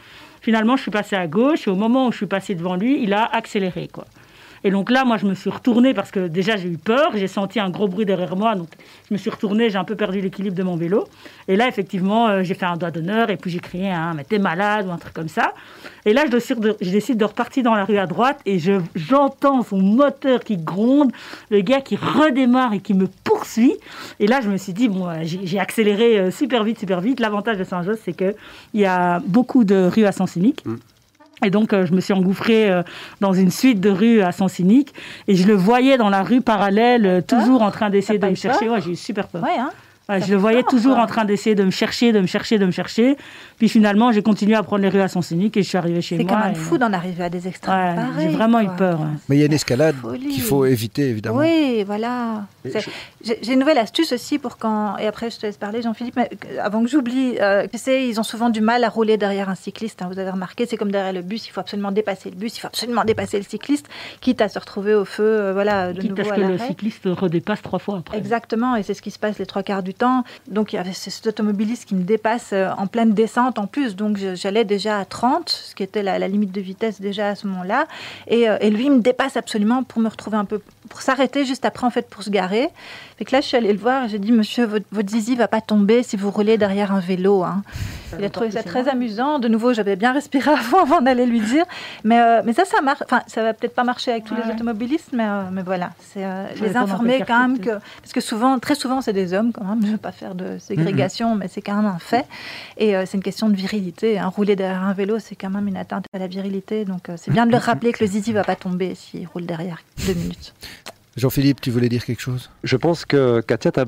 Finalement, 0.40 0.76
je 0.76 0.82
suis 0.82 0.90
passé 0.90 1.16
à 1.16 1.26
gauche, 1.26 1.66
et 1.66 1.70
au 1.70 1.76
moment 1.76 2.06
où 2.08 2.12
je 2.12 2.18
suis 2.18 2.26
passé 2.26 2.54
devant 2.54 2.76
lui, 2.76 3.02
il 3.02 3.12
a 3.12 3.24
accéléré, 3.24 3.88
quoi. 3.92 4.06
Et 4.66 4.70
donc 4.72 4.90
là, 4.90 5.04
moi, 5.04 5.16
je 5.16 5.26
me 5.26 5.34
suis 5.34 5.48
retournée 5.48 5.94
parce 5.94 6.10
que 6.10 6.26
déjà, 6.26 6.56
j'ai 6.56 6.68
eu 6.68 6.76
peur. 6.76 7.12
J'ai 7.14 7.28
senti 7.28 7.60
un 7.60 7.70
gros 7.70 7.86
bruit 7.86 8.04
derrière 8.04 8.34
moi. 8.34 8.56
Donc, 8.56 8.66
je 9.08 9.14
me 9.14 9.16
suis 9.16 9.30
retournée. 9.30 9.70
J'ai 9.70 9.78
un 9.78 9.84
peu 9.84 9.94
perdu 9.94 10.20
l'équilibre 10.20 10.56
de 10.56 10.62
mon 10.64 10.74
vélo. 10.74 11.06
Et 11.46 11.54
là, 11.54 11.68
effectivement, 11.68 12.26
euh, 12.26 12.42
j'ai 12.42 12.54
fait 12.54 12.66
un 12.66 12.76
doigt 12.76 12.90
d'honneur. 12.90 13.30
Et 13.30 13.36
puis, 13.36 13.48
j'ai 13.48 13.60
crié 13.60 13.92
un 13.92 14.14
Mais 14.14 14.24
t'es 14.24 14.40
malade 14.40 14.88
ou 14.88 14.90
un 14.90 14.96
truc 14.96 15.14
comme 15.14 15.28
ça. 15.28 15.52
Et 16.04 16.12
là, 16.12 16.24
je 16.26 16.32
décide 16.32 16.58
de, 16.58 16.76
je 16.80 16.90
décide 16.90 17.16
de 17.16 17.24
repartir 17.24 17.62
dans 17.62 17.76
la 17.76 17.84
rue 17.84 17.96
à 17.96 18.06
droite. 18.06 18.40
Et 18.44 18.58
je, 18.58 18.80
j'entends 18.96 19.62
son 19.62 19.80
moteur 19.80 20.42
qui 20.42 20.56
gronde. 20.56 21.12
Le 21.48 21.60
gars 21.60 21.80
qui 21.80 21.94
redémarre 21.94 22.72
et 22.72 22.80
qui 22.80 22.94
me 22.94 23.06
poursuit. 23.22 23.76
Et 24.18 24.26
là, 24.26 24.40
je 24.40 24.48
me 24.48 24.56
suis 24.56 24.72
dit 24.72 24.88
Bon, 24.88 25.08
euh, 25.08 25.20
j'ai, 25.22 25.60
accéléré 25.60 26.18
euh, 26.18 26.30
super 26.32 26.64
vite, 26.64 26.80
super 26.80 27.00
vite. 27.00 27.20
L'avantage 27.20 27.56
de 27.56 27.62
Saint-Just, 27.62 28.00
c'est 28.04 28.14
qu'il 28.14 28.34
y 28.74 28.84
a 28.84 29.20
beaucoup 29.20 29.62
de 29.62 29.88
rues 29.94 30.06
à 30.06 30.10
sens 30.10 30.34
unique. 30.34 30.64
Et 31.44 31.50
donc, 31.50 31.72
euh, 31.72 31.84
je 31.84 31.92
me 31.92 32.00
suis 32.00 32.14
engouffrée 32.14 32.70
euh, 32.70 32.82
dans 33.20 33.32
une 33.32 33.50
suite 33.50 33.80
de 33.80 33.90
rues 33.90 34.22
à 34.22 34.32
sens 34.32 34.58
unique. 34.58 34.94
Et 35.28 35.36
je 35.36 35.46
le 35.46 35.54
voyais 35.54 35.98
dans 35.98 36.08
la 36.08 36.22
rue 36.22 36.40
parallèle, 36.40 37.06
euh, 37.06 37.20
toujours 37.20 37.62
en 37.62 37.70
train 37.70 37.90
d'essayer 37.90 38.18
de 38.18 38.26
me 38.26 38.34
chercher. 38.34 38.68
Ouais, 38.68 38.80
j'ai 38.80 38.92
eu 38.92 38.96
super 38.96 39.28
peur. 39.28 39.42
Ouais, 39.42 39.58
hein. 39.58 39.70
Je 40.08 40.30
le 40.30 40.36
voyais 40.36 40.62
peur, 40.62 40.70
toujours 40.70 40.94
quoi. 40.94 41.02
en 41.04 41.06
train 41.06 41.24
d'essayer 41.24 41.56
de 41.56 41.64
me 41.64 41.70
chercher, 41.70 42.12
de 42.12 42.20
me 42.20 42.26
chercher, 42.26 42.58
de 42.58 42.66
me 42.66 42.70
chercher. 42.70 43.16
Puis 43.58 43.68
finalement, 43.68 44.12
j'ai 44.12 44.22
continué 44.22 44.54
à 44.54 44.62
prendre 44.62 44.82
les 44.82 44.88
rues 44.88 45.00
à 45.00 45.08
sens 45.08 45.32
unique 45.32 45.56
et 45.56 45.62
je 45.62 45.68
suis 45.68 45.78
arrivée 45.78 46.00
chez 46.00 46.16
C'est 46.16 46.22
moi. 46.24 46.32
quand 46.32 46.44
même 46.44 46.52
et- 46.52 46.58
fou 46.58 46.78
d'en 46.78 46.92
arriver 46.92 47.24
à 47.24 47.28
des 47.28 47.48
extrêmes 47.48 47.96
Ouais, 48.16 48.22
j'ai 48.22 48.28
vraiment 48.28 48.60
eu 48.60 48.66
quoi. 48.66 48.76
peur. 48.76 49.00
ouais. 49.00 49.06
Mais 49.28 49.36
il 49.36 49.38
y 49.40 49.42
a 49.42 49.46
une 49.46 49.52
escalade 49.52 49.96
qu'il 50.20 50.40
faut 50.42 50.64
éviter, 50.64 51.08
évidemment. 51.10 51.38
Oui, 51.38 51.82
voilà. 51.84 52.44
C'est- 52.64 52.80
je- 53.24 53.32
J'ai 53.42 53.52
une 53.54 53.58
nouvelle 53.58 53.78
astuce 53.78 54.12
aussi 54.12 54.38
pour 54.38 54.56
quand. 54.58 54.96
Et 54.98 55.06
après, 55.08 55.30
je 55.30 55.38
te 55.38 55.46
laisse 55.46 55.56
parler, 55.56 55.82
Jean-Philippe. 55.82 56.14
Mais 56.16 56.30
avant 56.62 56.82
que 56.84 56.88
j'oublie, 56.88 57.34
euh, 57.40 57.66
tu 57.72 57.76
sais, 57.78 58.06
ils 58.08 58.20
ont 58.20 58.22
souvent 58.22 58.50
du 58.50 58.60
mal 58.60 58.84
à 58.84 58.88
rouler 58.88 59.16
derrière 59.16 59.48
un 59.48 59.56
cycliste. 59.56 60.02
hein, 60.02 60.08
vous 60.12 60.18
avez 60.20 60.30
remarqué, 60.30 60.66
c'est 60.66 60.76
comme 60.76 60.92
derrière 60.92 61.12
le 61.12 61.22
bus. 61.22 61.48
Il 61.48 61.50
faut 61.50 61.60
absolument 61.60 61.90
dépasser 61.90 62.30
le 62.30 62.36
bus. 62.36 62.56
Il 62.56 62.60
faut 62.60 62.68
absolument 62.68 63.04
dépasser 63.04 63.38
le 63.38 63.44
cycliste, 63.44 63.86
quitte 64.20 64.40
à 64.40 64.48
se 64.48 64.58
retrouver 64.60 64.94
au 64.94 65.04
feu, 65.04 65.24
euh, 65.24 65.52
voilà, 65.52 65.92
de 65.92 66.00
Quitte 66.00 66.20
à 66.20 66.24
ce 66.24 66.30
à 66.30 66.36
que 66.36 66.40
le 66.42 66.58
cycliste 66.58 67.02
redépasse 67.06 67.62
trois 67.62 67.78
fois 67.80 67.98
après. 67.98 68.16
Exactement, 68.18 68.76
et 68.76 68.82
c'est 68.84 68.94
ce 68.94 69.02
qui 69.02 69.10
se 69.10 69.18
passe 69.18 69.38
les 69.38 69.46
trois 69.46 69.62
quarts 69.64 69.82
du 69.82 69.92
Donc 70.48 70.72
il 70.72 70.76
y 70.76 70.78
avait 70.78 70.92
cet 70.92 71.26
automobiliste 71.26 71.86
qui 71.86 71.94
me 71.94 72.02
dépasse 72.02 72.50
euh, 72.52 72.68
en 72.76 72.86
pleine 72.86 73.12
descente 73.12 73.58
en 73.58 73.66
plus, 73.66 73.96
donc 73.96 74.18
j'allais 74.34 74.64
déjà 74.64 74.98
à 74.98 75.04
30, 75.04 75.48
ce 75.48 75.74
qui 75.74 75.82
était 75.82 76.02
la, 76.02 76.18
limite 76.28 76.52
de 76.52 76.60
vitesse 76.60 77.00
déjà 77.00 77.28
à 77.28 77.34
ce 77.34 77.46
moment-là. 77.46 77.86
Et, 78.26 78.48
euh, 78.48 78.58
et 78.60 78.70
lui 78.70 78.86
il 78.86 78.92
me 78.92 79.00
dépasse 79.00 79.36
absolument 79.36 79.82
pour 79.82 80.00
me 80.00 80.08
retrouver 80.08 80.36
un 80.36 80.44
peu, 80.44 80.60
pour 80.88 81.02
s'arrêter 81.02 81.44
juste 81.44 81.64
après 81.64 81.86
en 81.86 81.90
fait 81.90 82.08
pour 82.08 82.22
se 82.22 82.30
garer. 82.30 82.68
Fait 83.18 83.24
que 83.24 83.32
là 83.32 83.40
je 83.40 83.46
suis 83.46 83.56
allée 83.56 83.72
le 83.72 83.78
voir 83.78 84.04
et 84.04 84.08
j'ai 84.08 84.18
dit 84.18 84.32
Monsieur, 84.32 84.66
votre, 84.66 84.86
votre 84.92 85.08
zizi 85.08 85.36
va 85.36 85.48
pas 85.48 85.60
tomber 85.60 86.02
si 86.02 86.16
vous 86.16 86.30
roulez 86.30 86.58
derrière 86.58 86.92
un 86.92 87.00
vélo. 87.00 87.42
hein. 87.44 87.62
Il 88.18 88.24
a 88.24 88.30
trouvé 88.30 88.50
ça 88.52 88.62
très 88.62 88.88
amusant. 88.88 89.38
De 89.40 89.48
nouveau, 89.48 89.72
j'avais 89.74 89.96
bien 89.96 90.12
respiré 90.12 90.50
avant, 90.58 90.82
avant 90.82 91.00
d'aller 91.00 91.26
lui 91.26 91.40
dire. 91.40 91.64
Mais, 92.04 92.20
euh, 92.20 92.40
mais 92.44 92.52
ça, 92.52 92.64
ça 92.64 92.80
marche. 92.80 93.02
Enfin, 93.04 93.20
ça 93.26 93.42
va 93.42 93.52
peut-être 93.52 93.74
pas 93.74 93.84
marcher 93.84 94.12
avec 94.12 94.24
tous 94.24 94.34
Ouais. 94.34 94.44
les 94.46 94.52
automobilistes, 94.52 95.08
mais, 95.12 95.24
euh, 95.26 95.42
mais 95.50 95.62
voilà. 95.62 95.90
C'est 96.12 96.24
euh, 96.24 96.46
les 96.62 96.76
informer 96.76 97.22
quand 97.26 97.40
même 97.40 97.58
que. 97.58 97.70
Parce 98.02 98.12
que 98.14 98.20
souvent, 98.20 98.58
très 98.58 98.74
souvent, 98.76 99.00
c'est 99.00 99.12
des 99.12 99.32
hommes 99.34 99.52
quand 99.52 99.64
même. 99.64 99.80
Je 99.82 99.86
ne 99.88 99.92
veux 99.92 99.98
pas 99.98 100.12
faire 100.12 100.34
de 100.34 100.56
ségrégation, 100.58 101.34
mais 101.34 101.48
c'est 101.48 101.62
quand 101.62 101.74
même 101.74 101.86
un 101.86 101.98
fait. 101.98 102.26
Et 102.78 102.94
c'est 103.06 103.16
une 103.16 103.22
question 103.22 103.48
de 103.48 103.56
virilité. 103.56 104.18
hein. 104.18 104.28
Rouler 104.28 104.56
derrière 104.56 104.82
un 104.84 104.92
vélo, 104.92 105.18
c'est 105.18 105.34
quand 105.34 105.50
même 105.50 105.66
une 105.66 105.76
atteinte 105.76 106.04
à 106.14 106.18
la 106.18 106.26
virilité. 106.28 106.84
Donc 106.84 107.08
c'est 107.16 107.30
bien 107.32 107.44
de 107.46 107.50
leur 107.52 107.62
rappeler 107.62 107.92
que 107.92 108.04
le 108.04 108.10
zizi 108.10 108.32
va 108.32 108.44
pas 108.44 108.56
tomber 108.56 108.94
s'il 108.94 109.26
roule 109.26 109.46
derrière 109.46 109.78
deux 110.06 110.14
minutes. 110.14 110.54
Jean-Philippe, 111.16 111.60
tu 111.60 111.70
voulais 111.70 111.88
dire 111.88 112.04
quelque 112.04 112.20
chose? 112.20 112.50
Je 112.62 112.76
pense 112.76 113.04
que 113.06 113.40
Katia 113.40 113.72
t'a 113.72 113.86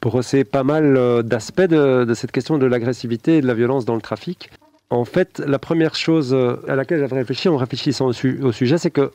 brossé 0.00 0.44
pas 0.44 0.64
mal 0.64 0.96
euh, 0.96 1.22
d'aspects 1.22 1.60
de, 1.60 2.10
cette 2.14 2.32
question 2.32 2.56
de 2.56 2.64
l'agressivité 2.66 3.36
et 3.36 3.40
de 3.42 3.46
la 3.46 3.54
violence 3.54 3.84
dans 3.84 3.94
le 3.94 4.00
trafic. 4.00 4.50
En 4.88 5.04
fait, 5.04 5.40
la 5.46 5.58
première 5.58 5.94
chose 5.94 6.32
euh, 6.32 6.56
à 6.66 6.74
laquelle 6.74 7.00
j'avais 7.00 7.16
réfléchi 7.16 7.48
en 7.48 7.56
réfléchissant 7.58 8.06
au 8.06 8.52
sujet, 8.52 8.78
c'est 8.78 8.90
que 8.90 9.12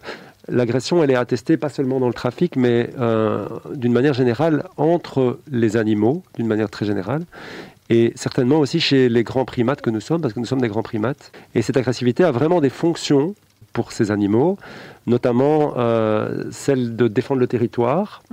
l'agression, 0.47 1.03
elle 1.03 1.09
est 1.09 1.15
attestée 1.15 1.57
pas 1.57 1.69
seulement 1.69 1.99
dans 1.99 2.07
le 2.07 2.13
trafic, 2.13 2.55
mais 2.55 2.91
euh, 2.99 3.47
d'une 3.73 3.93
manière 3.93 4.13
générale 4.13 4.63
entre 4.77 5.39
les 5.51 5.75
animaux, 5.75 6.23
d'une 6.35 6.47
manière 6.47 6.69
très 6.69 6.85
générale, 6.85 7.23
et 7.89 8.13
certainement 8.15 8.59
aussi 8.59 8.79
chez 8.79 9.09
les 9.09 9.23
grands 9.23 9.45
primates 9.45 9.81
que 9.81 9.89
nous 9.89 10.01
sommes, 10.01 10.21
parce 10.21 10.33
que 10.33 10.39
nous 10.39 10.45
sommes 10.45 10.61
des 10.61 10.67
grands 10.67 10.83
primates. 10.83 11.31
Et 11.55 11.63
cette 11.63 11.77
agressivité 11.77 12.23
a 12.23 12.31
vraiment 12.31 12.61
des 12.61 12.69
fonctions 12.69 13.35
pour 13.73 13.91
ces 13.91 14.11
animaux, 14.11 14.57
notamment 15.07 15.73
euh, 15.77 16.43
celle 16.51 16.95
de 16.95 17.07
défendre 17.07 17.39
le 17.39 17.47
territoire. 17.47 18.23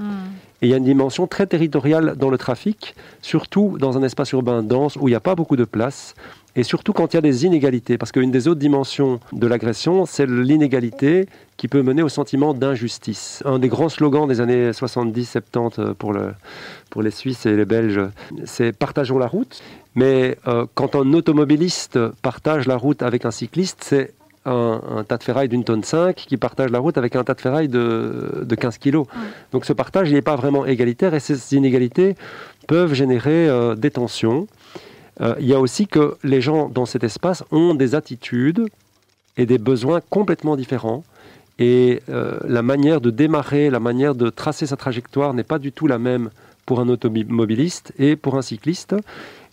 Et 0.61 0.67
il 0.67 0.71
y 0.71 0.75
a 0.75 0.77
une 0.77 0.85
dimension 0.85 1.27
très 1.27 1.47
territoriale 1.47 2.15
dans 2.17 2.31
le 2.31 2.39
trafic, 2.39 2.95
surtout 3.21 3.77
dans 3.79 3.99
un 3.99 4.03
espace 4.03 4.31
urbain 4.33 4.63
dense 4.63 4.97
où 4.97 5.09
il 5.09 5.11
n'y 5.11 5.17
a 5.17 5.21
pas 5.21 5.35
beaucoup 5.35 5.57
de 5.57 5.65
place, 5.65 6.15
et 6.55 6.63
surtout 6.63 6.93
quand 6.93 7.13
il 7.13 7.17
y 7.17 7.19
a 7.19 7.23
des 7.23 7.47
inégalités. 7.47 7.99
Parce 7.99 8.13
qu'une 8.13 8.31
des 8.31 8.47
autres 8.47 8.61
dimensions 8.61 9.21
de 9.33 9.47
l'agression, 9.47 10.07
c'est 10.07 10.27
l'inégalité 10.27 11.27
qui 11.57 11.67
peut 11.69 11.83
mener 11.83 12.03
au 12.03 12.09
sentiment 12.09 12.55
d'injustice. 12.55 13.43
Un 13.45 13.59
des 13.59 13.69
grands 13.69 13.89
slogans 13.89 14.29
des 14.29 14.41
années 14.41 14.71
70-70 14.71 15.95
pour, 15.95 16.13
le, 16.13 16.35
pour 16.91 17.03
les 17.03 17.11
Suisses 17.11 17.47
et 17.47 17.57
les 17.57 17.65
Belges, 17.65 18.01
c'est 18.45 18.77
partageons 18.77 19.19
la 19.19 19.27
route. 19.27 19.63
Mais 19.95 20.39
euh, 20.47 20.67
quand 20.75 20.95
un 20.95 21.13
automobiliste 21.13 21.99
partage 22.23 22.67
la 22.67 22.77
route 22.77 23.03
avec 23.03 23.25
un 23.25 23.31
cycliste, 23.31 23.79
c'est 23.83 24.15
un, 24.45 24.81
un 24.97 25.05
tas 25.05 25.19
de 25.19 25.23
ferraille 25.23 25.49
d'une 25.49 25.65
tonne 25.65 25.85
5 25.85 26.15
qui 26.17 26.37
partage 26.37 26.71
la 26.71 26.79
route 26.79 26.99
avec 26.99 27.17
un 27.17 27.25
tas 27.25 27.35
de 27.35 27.41
ferraille 27.41 27.69
de, 27.69 28.43
de 28.43 28.55
15 28.55 28.79
kilos. 28.79 29.07
Donc 29.53 29.65
ce 29.65 29.73
partage, 29.73 30.11
il 30.11 30.15
n'est 30.15 30.23
pas 30.23 30.37
vraiment 30.37 30.67
égalitaire 30.67 31.15
et 31.15 31.21
ces 31.21 31.55
inégalités 31.55 32.17
peuvent 32.67 32.95
générer 32.95 33.49
euh, 33.49 33.75
des 33.75 33.91
tensions. 33.91 34.47
Euh, 35.21 35.35
il 35.39 35.47
y 35.47 35.55
a 35.55 35.61
aussi 35.61 35.87
que 35.87 36.17
les 36.25 36.41
gens 36.41 36.69
dans 36.69 36.87
cet 36.87 37.05
espace 37.05 37.45
ont 37.51 37.75
des 37.75 37.95
attitudes 37.95 38.67
et 39.37 39.47
des 39.47 39.59
besoins 39.59 40.01
complètement 40.11 40.57
différents. 40.57 41.05
Et 41.59 42.03
euh, 42.09 42.39
la 42.49 42.63
manière 42.63 43.01
de 43.01 43.11
démarrer, 43.11 43.71
la 43.71 43.81
manière 43.81 44.15
de 44.15 44.31
tracer 44.31 44.67
sa 44.67 44.77
trajectoire 44.77 45.35
n'est 45.35 45.45
pas 45.45 45.59
du 45.59 45.71
tout 45.71 45.87
la 45.87 45.99
même 45.99 46.31
pour 46.67 46.81
un 46.81 46.89
automobiliste 46.89 47.93
et 47.99 48.17
pour 48.17 48.37
un 48.37 48.43
cycliste. 48.43 48.95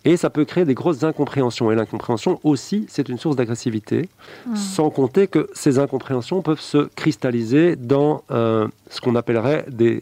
Et 0.05 0.15
ça 0.15 0.29
peut 0.29 0.45
créer 0.45 0.63
des 0.65 0.73
grosses 0.73 1.03
incompréhensions. 1.03 1.71
Et 1.71 1.75
l'incompréhension 1.75 2.39
aussi, 2.43 2.85
c'est 2.87 3.09
une 3.09 3.17
source 3.17 3.35
d'agressivité. 3.35 4.07
Sans 4.55 4.89
compter 4.89 5.27
que 5.27 5.49
ces 5.53 5.77
incompréhensions 5.77 6.41
peuvent 6.41 6.61
se 6.61 6.87
cristalliser 6.95 7.75
dans 7.75 8.23
euh, 8.31 8.67
ce 8.89 9.01
qu'on 9.01 9.15
appellerait 9.15 9.65
des, 9.69 9.99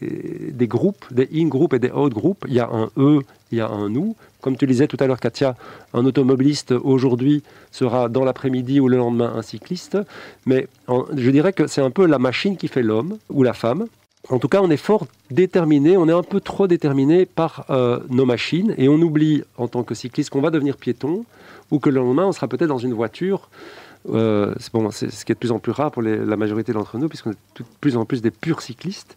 des 0.52 0.66
groupes, 0.68 1.04
des 1.10 1.28
in-groupes 1.34 1.74
et 1.74 1.78
des 1.80 1.90
out-groupes. 1.90 2.44
Il 2.46 2.54
y 2.54 2.60
a 2.60 2.68
un 2.72 2.90
eux, 2.96 3.20
il 3.50 3.58
y 3.58 3.60
a 3.60 3.68
un 3.68 3.88
nous. 3.88 4.14
Comme 4.40 4.56
tu 4.56 4.68
disais 4.68 4.86
tout 4.86 4.96
à 5.00 5.06
l'heure, 5.08 5.18
Katia, 5.18 5.56
un 5.92 6.06
automobiliste 6.06 6.70
aujourd'hui 6.70 7.42
sera 7.72 8.08
dans 8.08 8.24
l'après-midi 8.24 8.78
ou 8.78 8.86
le 8.86 8.96
lendemain 8.98 9.32
un 9.34 9.42
cycliste. 9.42 9.98
Mais 10.46 10.68
en- 10.86 11.06
je 11.16 11.30
dirais 11.30 11.52
que 11.52 11.66
c'est 11.66 11.82
un 11.82 11.90
peu 11.90 12.06
la 12.06 12.20
machine 12.20 12.56
qui 12.56 12.68
fait 12.68 12.82
l'homme 12.84 13.18
ou 13.30 13.42
la 13.42 13.52
femme. 13.52 13.86
En 14.30 14.38
tout 14.38 14.48
cas, 14.48 14.60
on 14.60 14.70
est 14.70 14.76
fort 14.76 15.06
déterminé, 15.30 15.96
on 15.96 16.08
est 16.08 16.12
un 16.12 16.22
peu 16.22 16.40
trop 16.40 16.66
déterminé 16.66 17.24
par 17.24 17.64
euh, 17.70 18.00
nos 18.10 18.26
machines 18.26 18.74
et 18.76 18.88
on 18.88 18.96
oublie 18.96 19.42
en 19.56 19.68
tant 19.68 19.84
que 19.84 19.94
cycliste 19.94 20.30
qu'on 20.30 20.40
va 20.40 20.50
devenir 20.50 20.76
piéton 20.76 21.24
ou 21.70 21.78
que 21.78 21.88
le 21.88 21.96
lendemain 22.00 22.26
on 22.26 22.32
sera 22.32 22.48
peut-être 22.48 22.68
dans 22.68 22.78
une 22.78 22.94
voiture. 22.94 23.48
Euh, 24.10 24.54
c'est 24.58 24.72
bon, 24.72 24.90
ce 24.90 25.06
qui 25.06 25.32
est 25.32 25.34
de 25.34 25.38
plus 25.38 25.52
en 25.52 25.58
plus 25.58 25.72
rare 25.72 25.90
pour 25.90 26.02
les- 26.02 26.16
la 26.24 26.36
majorité 26.36 26.72
d'entre 26.72 26.98
nous, 26.98 27.08
puisqu'on 27.08 27.30
est 27.32 27.38
de 27.58 27.64
plus 27.80 27.96
en 27.96 28.04
plus 28.04 28.22
des 28.22 28.30
purs 28.30 28.62
cyclistes. 28.62 29.16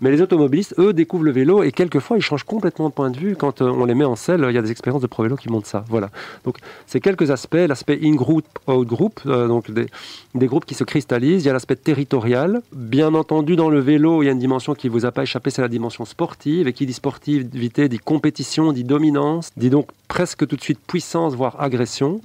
Mais 0.00 0.10
les 0.10 0.22
automobilistes, 0.22 0.74
eux, 0.78 0.92
découvrent 0.92 1.24
le 1.24 1.32
vélo 1.32 1.62
et 1.62 1.72
quelquefois 1.72 2.16
ils 2.16 2.22
changent 2.22 2.44
complètement 2.44 2.88
de 2.88 2.94
point 2.94 3.10
de 3.10 3.18
vue 3.18 3.34
quand 3.36 3.62
euh, 3.62 3.68
on 3.70 3.84
les 3.84 3.94
met 3.94 4.04
en 4.04 4.16
selle. 4.16 4.44
Il 4.48 4.54
y 4.54 4.58
a 4.58 4.62
des 4.62 4.70
expériences 4.70 5.02
de 5.02 5.06
pro 5.08 5.22
vélo 5.24 5.36
qui 5.36 5.48
montrent 5.48 5.66
ça. 5.66 5.84
Voilà. 5.88 6.10
Donc, 6.44 6.58
c'est 6.86 7.00
quelques 7.00 7.30
aspects 7.30 7.54
l'aspect 7.54 7.98
in-group, 8.02 8.44
out-group, 8.68 9.20
euh, 9.26 9.48
donc 9.48 9.70
des, 9.70 9.86
des 10.34 10.46
groupes 10.46 10.64
qui 10.66 10.74
se 10.74 10.84
cristallisent. 10.84 11.42
Il 11.42 11.46
y 11.46 11.50
a 11.50 11.52
l'aspect 11.52 11.76
territorial. 11.76 12.62
Bien 12.72 13.14
entendu, 13.14 13.56
dans 13.56 13.70
le 13.70 13.80
vélo, 13.80 14.22
il 14.22 14.26
y 14.26 14.28
a 14.28 14.32
une 14.32 14.38
dimension 14.38 14.74
qui 14.74 14.88
vous 14.88 15.04
a 15.06 15.10
pas 15.10 15.22
échappé, 15.24 15.50
c'est 15.50 15.62
la 15.62 15.68
dimension 15.68 16.04
sportive. 16.04 16.68
Et 16.68 16.72
qui 16.72 16.86
dit 16.86 16.92
sportivité 16.92 17.88
dit 17.88 17.98
compétition, 17.98 18.72
dit 18.72 18.84
dominance, 18.84 19.50
dit 19.56 19.70
donc 19.70 19.88
presque 20.06 20.46
tout 20.46 20.56
de 20.56 20.60
suite 20.62 20.78
puissance, 20.86 21.34
voire 21.34 21.60
agression. 21.60 22.20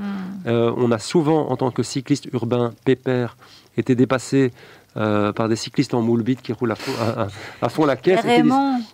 Euh, 0.47 0.71
on 0.77 0.91
a 0.91 0.99
souvent, 0.99 1.49
en 1.49 1.57
tant 1.57 1.71
que 1.71 1.83
cycliste 1.93 2.25
urbain 2.33 2.73
pépère, 2.85 3.37
été 3.77 3.95
dépassé 3.95 4.51
euh, 4.95 5.31
par 5.33 5.49
des 5.49 5.55
cyclistes 5.55 5.95
en 5.95 6.03
moule 6.03 6.21
bite 6.21 6.43
qui 6.43 6.53
roulent 6.53 6.71
à 6.71 6.75
fond, 6.75 6.91
à- 7.01 7.23
à- 7.23 7.27
à 7.63 7.69
fond 7.69 7.83
la 7.83 7.95
caisse. 7.95 8.19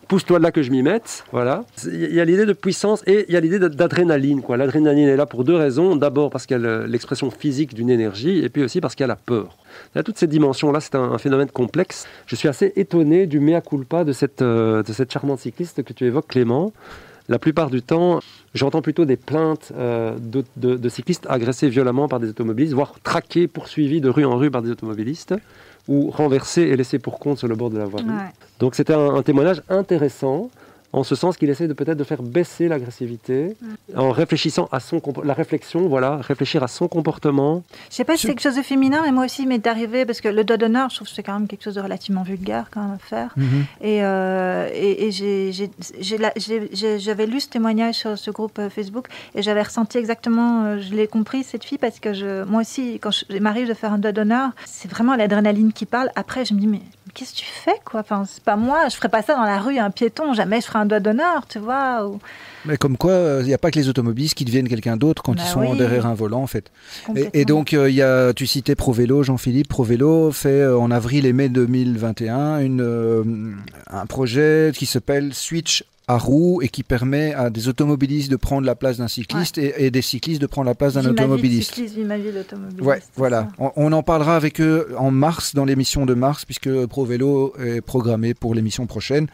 pousse-toi 0.07 0.37
de 0.39 0.43
là 0.43 0.51
que 0.51 0.61
je 0.63 0.71
m'y 0.71 0.81
mette. 0.81 1.25
Voilà. 1.33 1.65
Il 1.85 2.13
y 2.15 2.21
a 2.21 2.25
l'idée 2.25 2.45
de 2.45 2.53
puissance 2.53 3.03
et 3.05 3.25
il 3.27 3.33
y 3.33 3.35
a 3.35 3.41
l'idée 3.41 3.59
d'adrénaline. 3.59 4.41
quoi. 4.41 4.55
L'adrénaline 4.55 5.09
est 5.09 5.17
là 5.17 5.25
pour 5.25 5.43
deux 5.43 5.55
raisons. 5.57 5.97
D'abord 5.97 6.29
parce 6.29 6.45
qu'il 6.45 6.55
y 6.55 6.59
a 6.61 6.63
le- 6.63 6.85
l'expression 6.85 7.29
physique 7.29 7.73
d'une 7.73 7.89
énergie 7.89 8.39
et 8.45 8.47
puis 8.47 8.63
aussi 8.63 8.79
parce 8.79 8.95
qu'il 8.95 9.03
y 9.03 9.09
a 9.09 9.13
la 9.17 9.17
peur. 9.17 9.57
Il 9.93 9.97
y 9.97 9.99
a 9.99 10.03
toutes 10.03 10.17
ces 10.17 10.27
dimensions-là. 10.27 10.79
C'est 10.79 10.95
un, 10.95 11.03
un 11.11 11.17
phénomène 11.17 11.49
complexe. 11.51 12.07
Je 12.27 12.35
suis 12.37 12.47
assez 12.47 12.71
étonné 12.77 13.27
du 13.27 13.41
mea 13.41 13.59
culpa 13.59 14.05
de 14.05 14.13
cette, 14.13 14.41
euh, 14.41 14.81
de 14.83 14.93
cette 14.93 15.11
charmante 15.11 15.39
cycliste 15.39 15.83
que 15.83 15.91
tu 15.91 16.05
évoques, 16.05 16.27
Clément. 16.29 16.71
La 17.29 17.39
plupart 17.39 17.69
du 17.69 17.81
temps, 17.81 18.19
j'entends 18.53 18.81
plutôt 18.81 19.05
des 19.05 19.15
plaintes 19.15 19.71
euh, 19.77 20.17
de, 20.19 20.43
de- 20.57 20.75
de 20.75 20.89
cyclistes 20.89 21.25
agressés 21.29 21.69
violemment 21.69 22.07
par 22.07 22.19
des 22.19 22.27
automobilistes, 22.29 22.73
voire 22.73 22.95
traqués, 23.03 23.47
poursuivis 23.47 24.01
de 24.01 24.09
rue 24.09 24.25
en 24.25 24.35
rue 24.37 24.49
par 24.51 24.61
des 24.63 24.71
automobilistes, 24.71 25.35
ou 25.87 26.09
renversés 26.09 26.63
et 26.63 26.75
laissés 26.75 26.99
pour 26.99 27.19
compte 27.19 27.37
sur 27.37 27.47
le 27.47 27.55
bord 27.55 27.69
de 27.69 27.77
la. 27.77 27.85
Ouais. 27.85 28.01
Donc 28.59 28.75
c'était 28.75 28.93
un, 28.93 29.13
un 29.15 29.21
témoignage 29.23 29.61
intéressant, 29.69 30.49
en 30.91 31.03
ce 31.03 31.15
sens 31.15 31.37
qu'il 31.37 31.49
essaie 31.49 31.67
de 31.67 31.73
peut-être 31.73 31.97
de 31.97 32.03
faire 32.03 32.21
baisser 32.23 32.67
l'agressivité, 32.67 33.55
en 33.95 34.11
réfléchissant 34.11 34.67
à 34.71 34.79
son 34.79 35.01
la 35.23 35.33
réflexion, 35.33 35.87
voilà, 35.87 36.17
réfléchir 36.17 36.63
à 36.63 36.67
son 36.67 36.87
comportement. 36.87 37.63
Je 37.89 37.95
sais 37.95 38.03
pas 38.03 38.15
si 38.15 38.23
c'est 38.23 38.27
quelque 38.29 38.41
chose 38.41 38.55
de 38.55 38.61
féminin, 38.61 39.01
mais 39.03 39.11
moi 39.11 39.25
aussi, 39.25 39.43
il 39.43 39.47
m'est 39.47 39.65
arrivé, 39.67 40.05
parce 40.05 40.21
que 40.21 40.27
le 40.29 40.43
doigt 40.43 40.57
d'honneur, 40.57 40.89
je 40.89 40.95
trouve 40.95 41.07
que 41.07 41.13
c'est 41.13 41.23
quand 41.23 41.33
même 41.37 41.47
quelque 41.47 41.63
chose 41.63 41.75
de 41.75 41.81
relativement 41.81 42.23
vulgaire 42.23 42.65
quand 42.71 42.81
même 42.81 42.93
à 42.95 42.97
faire. 42.97 43.33
Mhm. 43.37 43.65
Et, 43.81 44.03
euh, 44.03 44.69
et, 44.73 45.07
et 45.07 45.11
j'avais 46.99 47.25
lu 47.25 47.39
ce 47.39 47.49
témoignage 47.49 47.95
sur 47.95 48.17
ce 48.17 48.31
groupe 48.31 48.57
euh, 48.59 48.69
Facebook 48.69 49.07
et 49.35 49.41
j'avais 49.41 49.61
ressenti 49.63 49.97
exactement, 49.97 50.63
euh, 50.65 50.79
je 50.79 50.93
l'ai 50.93 51.07
compris, 51.07 51.43
cette 51.43 51.63
fille, 51.63 51.77
parce 51.77 51.99
que 51.99 52.13
je, 52.13 52.43
moi 52.45 52.61
aussi, 52.61 52.99
quand 52.99 53.11
je- 53.11 53.25
il 53.29 53.41
m'arrive 53.41 53.67
de 53.67 53.73
faire 53.73 53.93
un 53.93 53.97
doigt 53.97 54.11
d'honneur, 54.11 54.49
c'est 54.65 54.89
vraiment 54.89 55.15
l'adrénaline 55.15 55.73
qui 55.73 55.85
parle. 55.85 56.09
Après, 56.15 56.45
je 56.45 56.53
me 56.53 56.59
dis, 56.59 56.67
mais 56.67 56.81
qu'est-ce 57.13 57.33
que 57.33 57.37
tu 57.39 57.45
fais, 57.45 57.75
quoi? 57.85 58.01
Enfin, 58.01 58.23
C'est 58.27 58.43
pas 58.43 58.55
moi, 58.55 58.87
je 58.89 58.95
ferais 58.95 59.09
pas 59.09 59.21
ça 59.21 59.35
dans 59.35 59.43
la 59.43 59.59
rue 59.59 59.77
à 59.77 59.85
un 59.85 59.91
piéton, 59.91 60.33
jamais 60.33 60.61
je 60.61 60.65
ferais 60.67 60.78
un 60.79 60.85
doigt 60.85 60.99
d'honneur, 60.99 61.45
tu 61.47 61.59
vois. 61.59 62.07
ou- 62.07 62.19
Mais 62.65 62.77
comme 62.77 62.97
quoi, 62.97 63.37
il 63.41 63.45
n'y 63.45 63.53
a 63.53 63.57
pas 63.57 63.71
que 63.71 63.79
les 63.79 63.87
automobilistes 63.89 64.35
qui 64.35 64.45
deviennent 64.45 64.67
quelqu'un 64.67 64.97
d'autre 64.97 65.23
quand 65.23 65.33
Bah 65.35 65.41
ils 65.45 65.49
sont 65.49 65.61
oui. 65.71 65.77
derrière 65.77 66.05
un 66.05 66.13
volant, 66.13 66.41
en 66.41 66.47
fait. 66.47 66.71
Et, 67.33 67.45
donc, 67.45 67.73
euh, 67.73 67.89
y 67.89 68.01
a, 68.01 68.33
tu 68.33 68.45
citais 68.47 68.75
ProVélo, 68.75 69.23
Jean-Philippe. 69.23 69.69
ProVélo 69.69 70.31
fait 70.31 70.49
euh, 70.61 70.77
en 70.77 70.91
avril 70.91 71.25
et 71.25 71.33
mai 71.33 71.49
2021 71.49 72.59
une, 72.59 72.81
euh, 72.81 73.23
un 73.89 74.05
projet 74.05 74.71
qui 74.75 74.85
s'appelle 74.85 75.33
Switch 75.33 75.83
à 76.09 76.17
roues 76.17 76.59
et 76.63 76.69
qui 76.69 76.81
permet 76.81 77.35
à 77.35 77.51
des 77.51 77.67
automobilistes 77.67 78.31
de 78.31 78.35
prendre 78.35 78.65
la 78.65 78.73
place 78.73 78.97
d'un 78.97 79.07
cycliste 79.07 79.59
et, 79.59 79.85
et 79.85 79.91
des 79.91 80.01
cyclistes 80.01 80.41
de 80.41 80.47
prendre 80.47 80.65
la 80.65 80.73
place 80.73 80.95
d'un 80.95 81.05
automobiliste. 81.05 81.75
cycliste, 81.75 81.95
Ouais, 82.81 82.99
voilà. 83.15 83.47
On, 83.59 83.71
on 83.75 83.91
en 83.91 84.01
parlera 84.01 84.35
avec 84.35 84.59
eux 84.59 84.87
en 84.97 85.11
mars, 85.11 85.53
dans 85.53 85.65
l'émission 85.65 86.07
de 86.07 86.15
mars, 86.15 86.45
puisque 86.45 86.67
ProVélo 86.87 87.53
est 87.59 87.81
programmé 87.81 88.33
pour 88.33 88.55
l'émission 88.55 88.87
prochaine. 88.87 89.27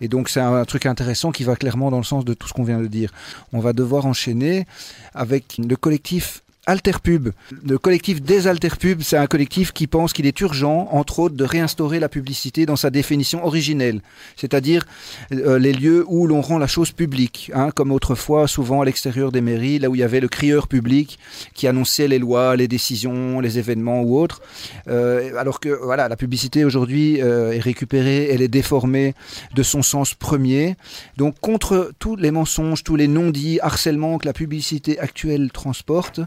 Et 0.00 0.06
donc, 0.06 0.28
c'est 0.28 0.38
un, 0.38 0.64
truc 0.66 0.86
intéressant 0.86 1.32
qui 1.32 1.42
va 1.42 1.56
clairement 1.56 1.90
dans 1.90 1.98
le 1.98 2.04
sens 2.04 2.24
de 2.24 2.32
tout 2.32 2.46
ce 2.46 2.52
qu'on 2.52 2.62
vient 2.62 2.80
de 2.80 2.86
dire. 2.86 3.12
On 3.52 3.58
va 3.58 3.72
devoir 3.72 4.06
enchaîner 4.06 4.66
avec 5.14 5.58
le 5.58 5.74
collectif 5.74 6.44
Alterpub. 6.70 7.30
Le 7.66 7.78
collectif 7.78 8.22
des 8.22 8.46
Alterpub, 8.46 9.02
c'est 9.02 9.16
un 9.16 9.26
collectif 9.26 9.72
qui 9.72 9.88
pense 9.88 10.12
qu'il 10.12 10.26
est 10.26 10.40
urgent, 10.40 10.86
entre 10.92 11.18
autres, 11.18 11.34
de 11.34 11.42
réinstaurer 11.42 11.98
la 11.98 12.08
publicité 12.08 12.64
dans 12.64 12.76
sa 12.76 12.90
définition 12.90 13.44
originelle, 13.44 14.02
c'est-à-dire 14.36 14.86
euh, 15.32 15.58
les 15.58 15.72
lieux 15.72 16.04
où 16.06 16.28
l'on 16.28 16.40
rend 16.40 16.58
la 16.58 16.68
chose 16.68 16.92
publique, 16.92 17.50
hein, 17.56 17.70
comme 17.74 17.90
autrefois, 17.90 18.46
souvent 18.46 18.82
à 18.82 18.84
l'extérieur 18.84 19.32
des 19.32 19.40
mairies, 19.40 19.80
là 19.80 19.90
où 19.90 19.96
il 19.96 19.98
y 19.98 20.04
avait 20.04 20.20
le 20.20 20.28
crieur 20.28 20.68
public 20.68 21.18
qui 21.54 21.66
annonçait 21.66 22.06
les 22.06 22.20
lois, 22.20 22.54
les 22.54 22.68
décisions, 22.68 23.40
les 23.40 23.58
événements 23.58 24.02
ou 24.02 24.16
autres. 24.16 24.40
Euh, 24.86 25.36
alors 25.36 25.58
que 25.58 25.70
voilà, 25.70 26.08
la 26.08 26.16
publicité 26.16 26.64
aujourd'hui 26.64 27.20
euh, 27.20 27.50
est 27.50 27.58
récupérée, 27.58 28.28
elle 28.30 28.42
est 28.42 28.48
déformée 28.48 29.14
de 29.56 29.64
son 29.64 29.82
sens 29.82 30.14
premier. 30.14 30.76
Donc 31.16 31.34
contre 31.40 31.90
tous 31.98 32.14
les 32.14 32.30
mensonges, 32.30 32.84
tous 32.84 32.94
les 32.94 33.08
non-dits, 33.08 33.58
harcèlements 33.60 34.18
que 34.18 34.26
la 34.26 34.32
publicité 34.32 35.00
actuelle 35.00 35.50
transporte, 35.50 36.20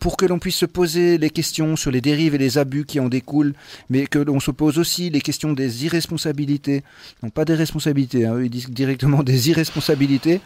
pour 0.00 0.16
que 0.16 0.26
l'on 0.26 0.38
puisse 0.38 0.56
se 0.56 0.66
poser 0.66 1.18
les 1.18 1.30
questions 1.30 1.76
sur 1.76 1.90
les 1.90 2.00
dérives 2.00 2.34
et 2.34 2.38
les 2.38 2.58
abus 2.58 2.84
qui 2.84 3.00
en 3.00 3.08
découlent, 3.08 3.54
mais 3.90 4.06
que 4.06 4.18
l'on 4.18 4.40
se 4.40 4.50
pose 4.50 4.78
aussi 4.78 5.10
les 5.10 5.20
questions 5.20 5.52
des 5.52 5.84
irresponsabilités, 5.84 6.82
non 7.22 7.30
pas 7.30 7.44
des 7.44 7.54
responsabilités, 7.54 8.26
hein, 8.26 8.40
ils 8.42 8.50
disent 8.50 8.70
directement 8.70 9.22
des 9.22 9.50
irresponsabilités, 9.50 10.40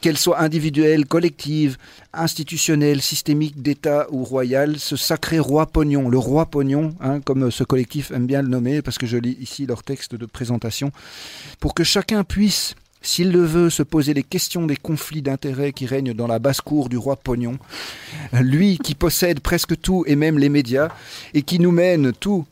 qu'elles 0.00 0.18
soient 0.18 0.40
individuelles, 0.40 1.06
collectives, 1.06 1.76
institutionnelles, 2.12 3.02
systémiques, 3.02 3.62
d'État 3.62 4.06
ou 4.10 4.24
royales, 4.24 4.78
ce 4.78 4.96
sacré 4.96 5.38
roi 5.38 5.66
pognon, 5.66 6.08
le 6.08 6.18
roi 6.18 6.46
pognon, 6.46 6.94
hein, 7.00 7.20
comme 7.20 7.50
ce 7.50 7.64
collectif 7.64 8.10
aime 8.10 8.26
bien 8.26 8.42
le 8.42 8.48
nommer, 8.48 8.82
parce 8.82 8.98
que 8.98 9.06
je 9.06 9.16
lis 9.16 9.36
ici 9.40 9.66
leur 9.66 9.82
texte 9.82 10.14
de 10.14 10.26
présentation, 10.26 10.92
pour 11.60 11.74
que 11.74 11.84
chacun 11.84 12.24
puisse 12.24 12.74
s'il 13.04 13.30
le 13.30 13.44
veut, 13.44 13.70
se 13.70 13.82
poser 13.82 14.14
les 14.14 14.22
questions 14.22 14.66
des 14.66 14.76
conflits 14.76 15.22
d'intérêts 15.22 15.72
qui 15.72 15.86
règnent 15.86 16.14
dans 16.14 16.26
la 16.26 16.38
basse-cour 16.38 16.88
du 16.88 16.96
roi 16.96 17.16
Pognon, 17.16 17.58
lui 18.32 18.78
qui 18.78 18.94
possède 18.94 19.40
presque 19.40 19.80
tout 19.80 20.04
et 20.06 20.16
même 20.16 20.38
les 20.38 20.48
médias, 20.48 20.88
et 21.34 21.42
qui 21.42 21.58
nous 21.58 21.70
mène 21.70 22.12
tous 22.12 22.46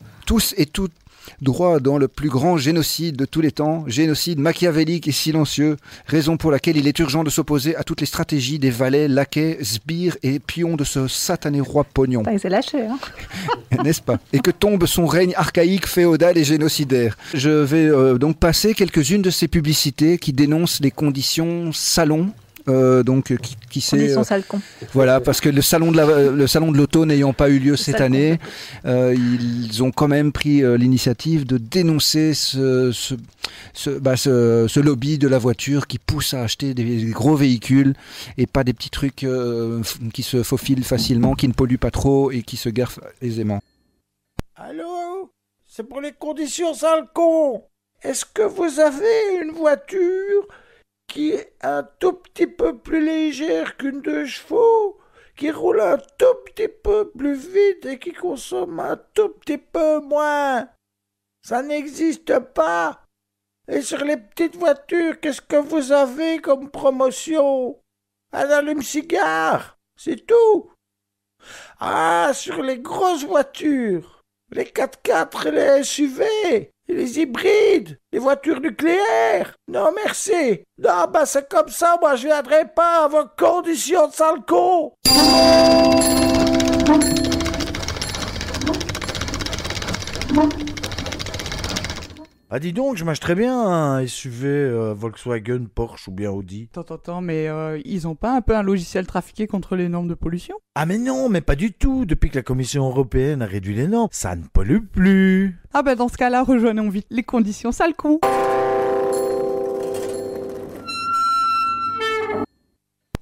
et 0.57 0.67
toutes 0.67 0.93
droit 1.41 1.81
dans 1.81 1.99
le 1.99 2.09
plus 2.09 2.29
grand 2.29 2.57
génocide 2.57 3.17
de 3.17 3.25
tous 3.25 3.41
les 3.41 3.53
temps, 3.53 3.85
génocide 3.87 4.39
machiavélique 4.39 5.09
et 5.09 5.13
silencieux, 5.13 5.77
raison 6.07 6.37
pour 6.37 6.51
laquelle 6.51 6.77
il 6.77 6.87
est 6.87 6.99
urgent 6.99 7.25
de 7.25 7.31
s'opposer 7.31 7.77
à 7.77 7.85
toutes 7.85 8.01
les 8.01 8.07
stratégies 8.07 8.59
des 8.59 8.71
valets, 8.71 9.09
laquais, 9.09 9.59
sbires 9.63 10.17
et 10.23 10.39
pions 10.39 10.77
de 10.77 10.85
ce 10.85 11.09
satané 11.09 11.61
roi 11.61 11.85
Pognon. 11.85 12.23
il 12.33 12.41
s'est 12.41 12.49
lâché, 12.49 12.83
hein 12.87 12.99
N'est-ce 13.85 14.03
pas? 14.03 14.19
Et 14.33 14.41
que 14.41 14.51
tombe 14.51 14.87
son 14.87 15.07
règne 15.07 15.35
archaïque, 15.37 15.87
féodal 15.87 16.39
et 16.39 16.45
génocidaire? 16.45 17.17
Je 17.35 17.51
vais 17.51 17.87
euh, 17.87 18.19
donc 18.19 18.37
passer 18.39 18.75
quelques-unes 18.75 19.23
de 19.23 19.31
ces 19.31 19.49
publicités 19.49 20.19
qui 20.19 20.33
dénoncent 20.33 20.81
les 20.81 20.91
conditions 20.91 21.73
salon 21.73 22.31
euh, 22.68 23.03
donc 23.03 23.37
qui, 23.38 23.57
qui 23.70 23.81
s'est 23.81 24.16
euh, 24.16 24.22
sale 24.22 24.44
con. 24.44 24.61
voilà 24.92 25.20
parce 25.20 25.40
que 25.40 25.48
le 25.48 25.62
salon 25.62 25.90
de 25.92 25.96
la, 25.96 26.31
le 26.31 26.46
salon 26.46 26.70
de 26.72 26.77
l'auto 26.79 27.05
n'ayant 27.07 27.33
pas 27.33 27.48
eu 27.51 27.59
lieu 27.59 27.77
cette 27.77 28.01
année 28.01 28.38
euh, 28.85 29.14
ils 29.14 29.83
ont 29.83 29.90
quand 29.90 30.09
même 30.09 30.33
pris 30.33 30.62
euh, 30.62 30.77
l'initiative 30.77 31.46
de 31.46 31.59
dénoncer 31.59 32.35
ce, 32.35 32.92
ce, 32.92 33.14
ce, 33.72 33.90
bah, 33.90 34.16
ce, 34.16 34.66
ce 34.68 34.81
lobby 34.81 35.18
de 35.18 35.29
la 35.29 35.38
voiture 35.38 35.87
qui 35.87 35.98
pousse 35.98 36.35
à 36.35 36.42
acheter 36.42 36.75
des 36.75 37.05
gros 37.07 37.37
véhicules 37.37 37.94
et 38.38 38.46
pas 38.46 38.64
des 38.64 38.72
petits 38.72 38.90
trucs 38.90 39.25
euh, 39.25 39.83
qui 40.12 40.22
se 40.22 40.42
faufilent 40.42 40.85
facilement 40.85 41.35
qui 41.35 41.48
ne 41.48 41.53
polluent 41.53 41.79
pas 41.79 41.90
trop 41.90 42.31
et 42.31 42.42
qui 42.42 42.57
se 42.57 42.68
garent 42.68 42.98
aisément. 43.20 43.61
Allô? 44.57 45.31
C'est 45.66 45.83
pour 45.88 46.01
les 46.01 46.12
conditions 46.12 46.75
sale 46.75 47.07
con 47.14 47.62
Est-ce 48.03 48.25
que 48.25 48.42
vous 48.42 48.79
avez 48.81 49.42
une 49.42 49.53
voiture? 49.53 50.46
Qui 51.12 51.33
est 51.33 51.53
un 51.61 51.83
tout 51.83 52.14
petit 52.14 52.46
peu 52.46 52.79
plus 52.79 53.05
légère 53.05 53.77
qu'une 53.77 54.01
deux 54.01 54.25
chevaux, 54.25 54.98
qui 55.37 55.51
roule 55.51 55.83
un 55.83 55.98
tout 55.98 56.37
petit 56.46 56.68
peu 56.68 57.11
plus 57.11 57.35
vite 57.35 57.85
et 57.85 57.98
qui 57.98 58.14
consomme 58.14 58.81
un 58.81 58.96
tout 59.12 59.29
petit 59.29 59.59
peu 59.59 60.01
moins. 60.01 60.66
Ça 61.46 61.62
n'existe 61.62 62.38
pas. 62.55 63.05
Et 63.68 63.83
sur 63.83 64.03
les 64.03 64.16
petites 64.16 64.57
voitures, 64.57 65.20
qu'est-ce 65.20 65.42
que 65.42 65.57
vous 65.57 65.92
avez 65.92 66.38
comme 66.38 66.70
promotion? 66.70 67.79
Un 68.33 68.48
allume-cigare 68.48 69.77
C'est 69.98 70.27
tout. 70.27 70.72
Ah, 71.79 72.31
sur 72.33 72.62
les 72.62 72.79
grosses 72.79 73.27
voitures, 73.27 74.22
les 74.51 74.64
4x4 74.64 75.48
et 75.48 75.51
les 75.51 75.85
SUV, 75.85 76.72
les 76.92 77.18
hybrides, 77.20 77.98
les 78.12 78.18
voitures 78.18 78.61
nucléaires. 78.61 79.55
Non, 79.68 79.90
merci. 79.94 80.61
Non, 80.78 81.07
bah 81.12 81.26
c'est 81.26 81.48
comme 81.48 81.68
ça, 81.68 81.96
moi 82.00 82.16
je 82.16 82.26
viendrai 82.26 82.64
pas 82.74 83.05
à 83.05 83.09
vos 83.09 83.24
conditions 83.37 84.09
de 84.09 84.12
sale 84.12 84.44
con. 84.46 84.92
Ah 92.55 92.59
dis 92.59 92.75
donc, 92.75 92.99
je 92.99 93.05
m'achèterais 93.07 93.35
bien 93.35 93.59
un 93.59 94.07
SUV 94.07 94.47
euh, 94.47 94.93
Volkswagen, 94.93 95.65
Porsche 95.75 96.09
ou 96.09 96.11
bien 96.12 96.31
Audi. 96.31 96.69
Attends, 96.71 96.83
attends, 96.83 96.95
attends, 96.97 97.21
mais 97.23 97.49
euh, 97.49 97.81
ils 97.87 98.07
ont 98.07 98.15
pas 98.15 98.37
un 98.37 98.43
peu 98.43 98.55
un 98.55 98.62
logiciel 98.62 99.07
trafiqué 99.07 99.47
contre 99.47 99.75
les 99.75 99.88
normes 99.88 100.07
de 100.09 100.12
pollution? 100.12 100.57
Ah 100.75 100.85
mais 100.85 100.99
non, 100.99 101.31
mais 101.31 101.41
pas 101.41 101.57
du 101.57 101.73
tout. 101.73 102.05
Depuis 102.05 102.29
que 102.29 102.35
la 102.37 102.43
Commission 102.43 102.87
européenne 102.87 103.41
a 103.41 103.47
réduit 103.47 103.75
les 103.75 103.87
normes, 103.87 104.09
ça 104.11 104.37
ne 104.37 104.43
pollue 104.53 104.81
plus. 104.85 105.59
Ah 105.73 105.83
bah 105.83 105.95
dans 105.95 106.09
ce 106.09 106.19
cas-là, 106.19 106.43
rejoignons 106.43 106.91
vite 106.91 107.07
les 107.09 107.23
conditions 107.23 107.73
sale 107.73 107.95
con. 107.95 108.21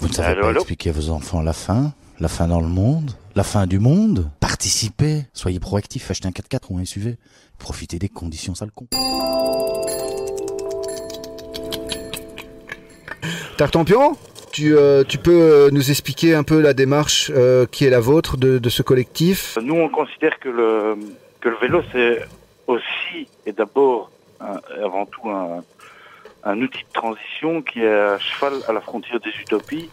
Vous 0.01 0.09
ne 0.09 0.13
savez 0.13 0.29
Allô, 0.31 0.41
pas 0.41 0.49
allô? 0.49 0.59
expliquer 0.59 0.91
à 0.91 0.93
vos 0.93 1.11
enfants 1.11 1.41
la 1.41 1.53
fin 1.53 1.93
La 2.19 2.27
fin 2.27 2.49
dans 2.49 2.61
le 2.61 2.67
monde? 2.67 3.13
La 3.37 3.45
fin 3.45 3.69
du 3.69 3.79
monde 3.79 4.29
Participez 4.41 5.23
Soyez 5.33 5.61
proactifs, 5.61 6.11
achetez 6.11 6.27
un 6.27 6.33
4x4 6.33 6.63
ou 6.71 6.79
un 6.79 6.85
SUV. 6.85 7.17
Profitez 7.59 8.01
des 8.01 8.09
conditions 8.09 8.57
sale 8.57 8.73
con. 8.73 8.89
Tartampion 13.57 14.17
tu, 14.53 14.77
euh, 14.77 15.05
tu 15.05 15.19
peux 15.19 15.31
euh, 15.31 15.71
nous 15.71 15.91
expliquer 15.91 16.35
un 16.35 16.43
peu 16.43 16.61
la 16.61 16.75
démarche 16.75 17.31
euh, 17.33 17.67
qui 17.67 17.85
est 17.85 17.91
la 17.91 18.01
vôtre 18.01 18.37
de, 18.37 18.59
de 18.59 18.69
ce 18.69 18.83
collectif? 18.83 19.57
Nous, 19.63 19.77
on 19.77 19.89
considère 19.89 20.41
que 20.41 20.49
le, 20.49 20.97
que 21.41 21.51
le 21.51 21.57
vélo, 21.59 21.83
c'est 21.93 22.27
aussi 22.67 23.29
et 23.47 23.53
d'abord, 23.53 24.11
avant 24.41 25.07
tout, 25.07 25.31
un, 25.31 25.63
un 26.43 26.61
outil 26.61 26.83
de 26.83 26.93
transition 26.93 27.63
qui 27.63 27.81
est 27.81 27.95
à 27.95 28.19
cheval 28.19 28.55
à 28.67 28.73
la 28.73 28.81
frontière 28.81 29.21
des 29.21 29.31
utopies. 29.41 29.89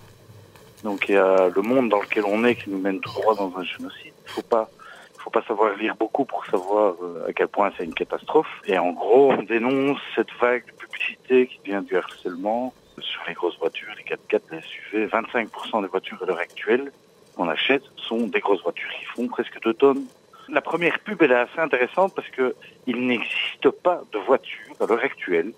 Donc, 0.83 1.09
il 1.09 1.15
y 1.15 1.17
a 1.17 1.49
le 1.49 1.61
monde 1.61 1.89
dans 1.89 2.01
lequel 2.01 2.23
on 2.25 2.43
est 2.43 2.55
qui 2.55 2.69
nous 2.69 2.79
mène 2.79 2.99
tout 2.99 3.11
droit 3.11 3.35
dans 3.35 3.51
un 3.57 3.63
génocide. 3.63 4.13
Il 4.25 4.31
faut 4.31 4.41
pas, 4.41 4.69
faut 5.17 5.29
pas 5.29 5.41
savoir 5.43 5.75
lire 5.75 5.95
beaucoup 5.95 6.25
pour 6.25 6.45
savoir 6.45 6.95
euh, 7.01 7.25
à 7.27 7.33
quel 7.33 7.47
point 7.47 7.71
c'est 7.77 7.83
une 7.83 7.93
catastrophe. 7.93 8.47
Et 8.65 8.77
en 8.77 8.91
gros, 8.91 9.31
on 9.31 9.43
dénonce 9.43 9.99
cette 10.15 10.31
vague 10.39 10.65
de 10.65 10.71
publicité 10.73 11.47
qui 11.47 11.59
vient 11.65 11.81
du 11.81 11.97
harcèlement 11.97 12.73
sur 12.99 13.21
les 13.27 13.33
grosses 13.33 13.57
voitures, 13.59 13.89
les 13.97 14.03
4x4, 14.03 14.41
les 14.51 14.61
SUV. 14.61 15.07
25% 15.07 15.81
des 15.81 15.87
voitures 15.87 16.21
à 16.21 16.25
l'heure 16.25 16.39
actuelle 16.39 16.91
qu'on 17.35 17.49
achète 17.49 17.83
sont 17.95 18.27
des 18.27 18.39
grosses 18.39 18.63
voitures 18.63 18.89
qui 18.99 19.05
font 19.05 19.27
presque 19.27 19.59
2 19.61 19.73
tonnes. 19.73 20.05
La 20.49 20.61
première 20.61 20.99
pub, 20.99 21.21
elle 21.21 21.31
est 21.31 21.35
assez 21.35 21.59
intéressante 21.59 22.13
parce 22.15 22.29
que 22.29 22.55
il 22.85 23.05
n'existe 23.05 23.69
pas 23.83 24.01
de 24.13 24.19
voiture 24.19 24.73
à 24.79 24.85
l'heure 24.85 25.03
actuelle 25.03 25.51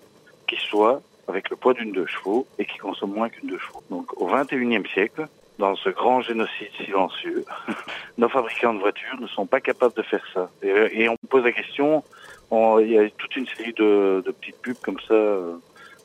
qui 0.47 0.57
soit 0.57 1.01
avec 1.29 1.49
le 1.49 1.55
poids 1.55 1.73
d'une 1.73 1.91
deux 1.91 2.05
chevaux 2.07 2.45
et 2.57 2.65
qui 2.65 2.77
consomme 2.77 3.13
moins 3.13 3.29
qu'une 3.29 3.49
deux 3.49 3.59
chevaux. 3.59 3.83
Donc 3.89 4.19
au 4.21 4.27
21e 4.27 4.85
siècle, 4.91 5.27
dans 5.59 5.75
ce 5.75 5.89
grand 5.89 6.21
génocide 6.21 6.69
silencieux, 6.83 7.45
nos 8.17 8.29
fabricants 8.29 8.73
de 8.73 8.79
voitures 8.79 9.19
ne 9.19 9.27
sont 9.27 9.45
pas 9.45 9.59
capables 9.61 9.93
de 9.95 10.01
faire 10.01 10.23
ça. 10.33 10.49
Et, 10.63 11.03
et 11.03 11.09
on 11.09 11.15
pose 11.29 11.43
la 11.43 11.51
question, 11.51 12.03
on- 12.51 12.79
il 12.79 12.91
y 12.91 12.97
a 12.97 13.09
toute 13.09 13.35
une 13.35 13.47
série 13.47 13.73
de, 13.73 14.23
de 14.25 14.31
petites 14.31 14.61
pubs 14.61 14.77
comme 14.83 14.99
ça 15.07 15.13
euh, 15.13 15.53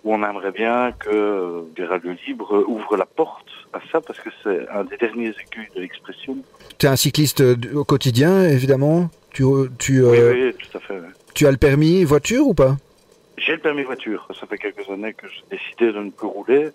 où 0.03 0.13
on 0.15 0.23
aimerait 0.23 0.53
bien 0.53 0.93
que 0.93 1.09
euh, 1.11 1.61
les 1.79 1.85
radios 1.87 2.15
libres 2.27 2.57
euh, 2.57 2.65
ouvrent 2.67 2.97
la 2.97 3.07
porte 3.07 3.47
à 3.73 3.79
ça 3.91 4.01
parce 4.01 4.21
que 4.21 4.29
c'est 4.43 4.69
un 4.69 4.85
des 4.85 4.97
derniers 4.97 5.31
écueils 5.31 5.69
de 5.75 5.81
l'expression. 5.81 6.37
Tu 6.79 6.87
es 6.87 6.89
un 6.89 6.97
cycliste 6.97 7.41
euh, 7.41 7.57
au 7.75 7.85
quotidien, 7.85 8.45
évidemment. 8.49 9.09
Tu, 9.33 9.43
tu, 9.79 10.03
Oui, 10.05 10.19
euh, 10.19 10.33
oui, 10.53 10.55
tout 10.59 10.77
à 10.79 10.81
fait. 10.81 11.01
tu 11.35 11.47
as 11.47 11.51
le 11.51 11.57
permis 11.57 12.05
voiture 12.05 12.47
ou 12.47 12.55
pas? 12.55 12.77
J'ai 13.37 13.53
le 13.53 13.59
permis 13.59 13.83
voiture. 13.83 14.29
Ça 14.39 14.47
fait 14.47 14.59
quelques 14.59 14.89
années 14.89 15.15
que 15.15 15.27
j'ai 15.29 15.43
décidé 15.51 15.93
de 15.93 15.99
ne 16.01 16.11
plus 16.11 16.27
rouler. 16.27 16.71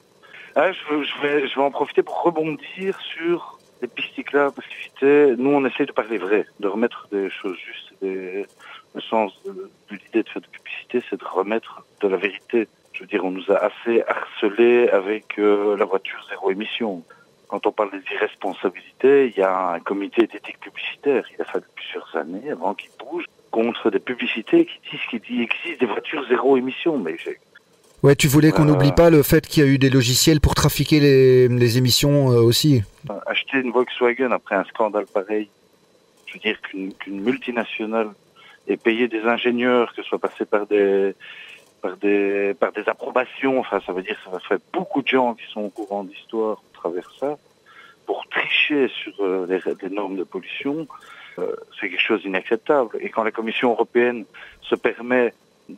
Ah, 0.56 0.72
je, 0.72 1.04
je 1.04 1.22
vais, 1.22 1.48
je 1.48 1.56
vais 1.56 1.62
en 1.62 1.72
profiter 1.72 2.04
pour 2.04 2.22
rebondir 2.22 3.00
sur 3.02 3.60
les 3.82 3.88
pistes 3.88 4.16
cyclables 4.16 4.54
parce 4.54 4.68
que 5.00 5.36
nous, 5.36 5.52
on 5.52 5.66
essaie 5.66 5.86
de 5.86 5.92
parler 5.92 6.18
vrai, 6.18 6.46
de 6.60 6.68
remettre 6.68 7.08
des 7.12 7.30
choses 7.30 7.58
justes. 7.58 7.94
Le 8.02 9.02
sens 9.02 9.32
de, 9.46 9.52
de 9.52 9.96
l'idée 9.96 10.24
de 10.24 10.30
faire 10.30 10.42
de 10.42 10.48
publicité, 10.48 11.04
c'est 11.10 11.20
de 11.20 11.26
remettre 11.26 11.84
de 12.02 12.08
la 12.08 12.18
vérité. 12.18 12.68
Je 12.94 13.02
veux 13.02 13.08
dire, 13.08 13.24
on 13.24 13.32
nous 13.32 13.50
a 13.52 13.58
assez 13.58 14.04
harcelés 14.08 14.90
avec 14.90 15.38
euh, 15.38 15.78
la 15.78 15.86
voiture 15.86 16.20
zéro 16.30 16.52
émission. 16.52 17.04
Quand 17.48 17.66
on 17.66 17.72
parle 17.72 17.92
des 17.92 18.14
irresponsabilités, 18.14 19.28
il 19.28 19.38
y 19.38 19.42
a 19.42 19.70
un 19.70 19.80
comité 19.80 20.28
d'éthique 20.28 20.60
publicitaire. 20.60 21.24
Il 21.34 21.42
a 21.42 21.46
fallu 21.46 21.66
plusieurs 21.76 22.16
années 22.16 22.52
avant 22.52 22.74
qu'il 22.74 22.90
bouge 23.00 23.26
contre 23.52 23.90
des 23.92 24.00
publicités 24.00 24.66
qui 24.66 24.92
disent 24.92 25.22
qu'il 25.26 25.42
existe 25.42 25.80
des 25.80 25.86
voitures 25.86 26.26
zéro 26.30 26.58
émission. 26.58 26.98
Mais 26.98 27.16
Ouais, 28.02 28.16
tu 28.16 28.28
voulais 28.28 28.52
qu'on 28.52 28.64
Euh. 28.64 28.66
n'oublie 28.72 28.94
pas 28.94 29.10
le 29.10 29.24
fait 29.24 29.46
qu'il 29.46 29.64
y 29.64 29.66
a 29.68 29.70
eu 29.70 29.78
des 29.78 29.90
logiciels 29.90 30.40
pour 30.40 30.56
trafiquer 30.56 31.00
les, 31.02 31.48
les 31.50 31.78
émissions 31.78 32.32
euh, 32.32 32.40
aussi. 32.42 32.82
acheter 33.26 33.58
une 33.58 33.72
Volkswagen 33.72 34.32
après 34.32 34.56
un 34.56 34.64
scandale 34.66 35.06
pareil, 35.14 35.50
je 36.28 36.34
veux 36.36 36.40
dire 36.40 36.60
qu'une 36.62 36.94
multinationale 37.22 38.10
ait 38.68 38.78
payé 38.78 39.08
des 39.10 39.22
ingénieurs, 39.24 39.90
que 39.94 40.02
ce 40.02 40.04
soit 40.08 40.20
passé 40.20 40.46
par 40.46 40.66
des 40.68 41.14
par 41.82 41.98
des 41.98 42.54
par 42.60 42.72
des 42.72 42.84
approbations, 42.88 43.60
enfin 43.60 43.80
ça 43.86 43.92
veut 43.94 44.04
dire 44.04 44.18
que 44.24 44.32
ça 44.32 44.40
fait 44.48 44.62
beaucoup 44.72 45.02
de 45.02 45.08
gens 45.08 45.34
qui 45.34 45.46
sont 45.52 45.62
au 45.62 45.70
courant 45.70 46.04
d'histoire 46.04 46.62
à 46.74 46.78
travers 46.78 47.10
ça, 47.20 47.38
pour 48.06 48.26
tricher 48.30 48.90
sur 49.02 49.14
euh, 49.22 49.46
les, 49.50 49.60
les 49.82 49.90
normes 49.94 50.16
de 50.18 50.24
pollution, 50.24 50.88
c'est 51.80 51.90
quelque 51.90 52.02
chose 52.02 52.22
d'inacceptable. 52.22 52.98
Et 53.02 53.10
quand 53.10 53.24
la 53.24 53.32
Commission 53.32 53.72
européenne 53.72 54.26
se 54.62 54.76
permet 54.76 55.34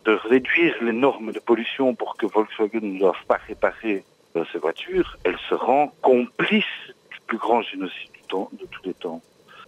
de 0.06 0.14
réduire 0.14 0.76
les 0.82 0.94
normes 0.94 1.32
de 1.32 1.40
pollution 1.40 1.96
pour 1.96 2.16
que 2.16 2.26
Volkswagen 2.26 2.80
ne 2.82 3.00
doive 3.00 3.24
pas 3.28 3.40
réparer 3.48 4.04
euh, 4.36 4.46
ses 4.52 4.58
voitures, 4.58 5.18
elle 5.24 5.38
se 5.50 5.56
rend 5.56 5.94
complice 6.02 6.64
du 7.12 7.20
plus 7.28 7.38
grand 7.38 7.62
génocide 7.62 8.12
de 8.54 8.66
tous 8.66 8.84
les 8.86 8.94
temps. 8.94 9.22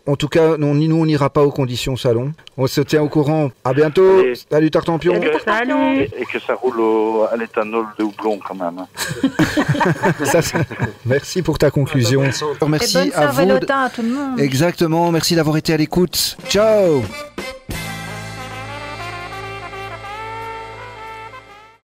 En 0.05 0.17
tout 0.17 0.27
cas, 0.27 0.57
non, 0.57 0.75
ni 0.75 0.89
nous, 0.89 0.97
on 0.97 1.05
n'ira 1.05 1.29
pas 1.29 1.43
aux 1.43 1.51
conditions 1.51 1.95
salon. 1.95 2.33
On 2.57 2.67
se 2.67 2.81
tient 2.81 3.01
au 3.01 3.07
courant. 3.07 3.51
À 3.63 3.73
bientôt. 3.73 4.19
Allez. 4.19 4.33
Salut 4.51 4.69
Tartampion. 4.69 5.13
Et 5.15 5.19
que, 5.21 5.39
Salut 5.45 5.73
et- 6.01 6.21
et 6.21 6.25
que 6.25 6.39
ça 6.45 6.55
roule 6.55 6.77
au- 6.81 7.23
à 7.31 7.37
l'éthanol 7.37 7.85
de 7.97 8.03
houblon 8.03 8.37
quand 8.45 8.55
même. 8.55 8.79
hein. 8.79 8.87
Ça, 10.25 10.41
ça- 10.41 10.59
Merci 11.05 11.41
pour 11.41 11.57
ta 11.57 11.71
conclusion. 11.71 12.21
Et 12.23 12.31
Merci 12.67 12.97
bonne 12.97 13.11
à 13.15 13.27
vous. 13.27 13.31
de- 13.31 13.47
Saint-Valentin 13.47 13.79
à 13.85 13.89
tout 13.89 14.01
le 14.01 14.09
monde. 14.09 14.39
Exactement. 14.41 15.09
Merci 15.11 15.35
d'avoir 15.35 15.55
été 15.55 15.71
à 15.73 15.77
l'écoute. 15.77 16.35
Ciao. 16.49 17.01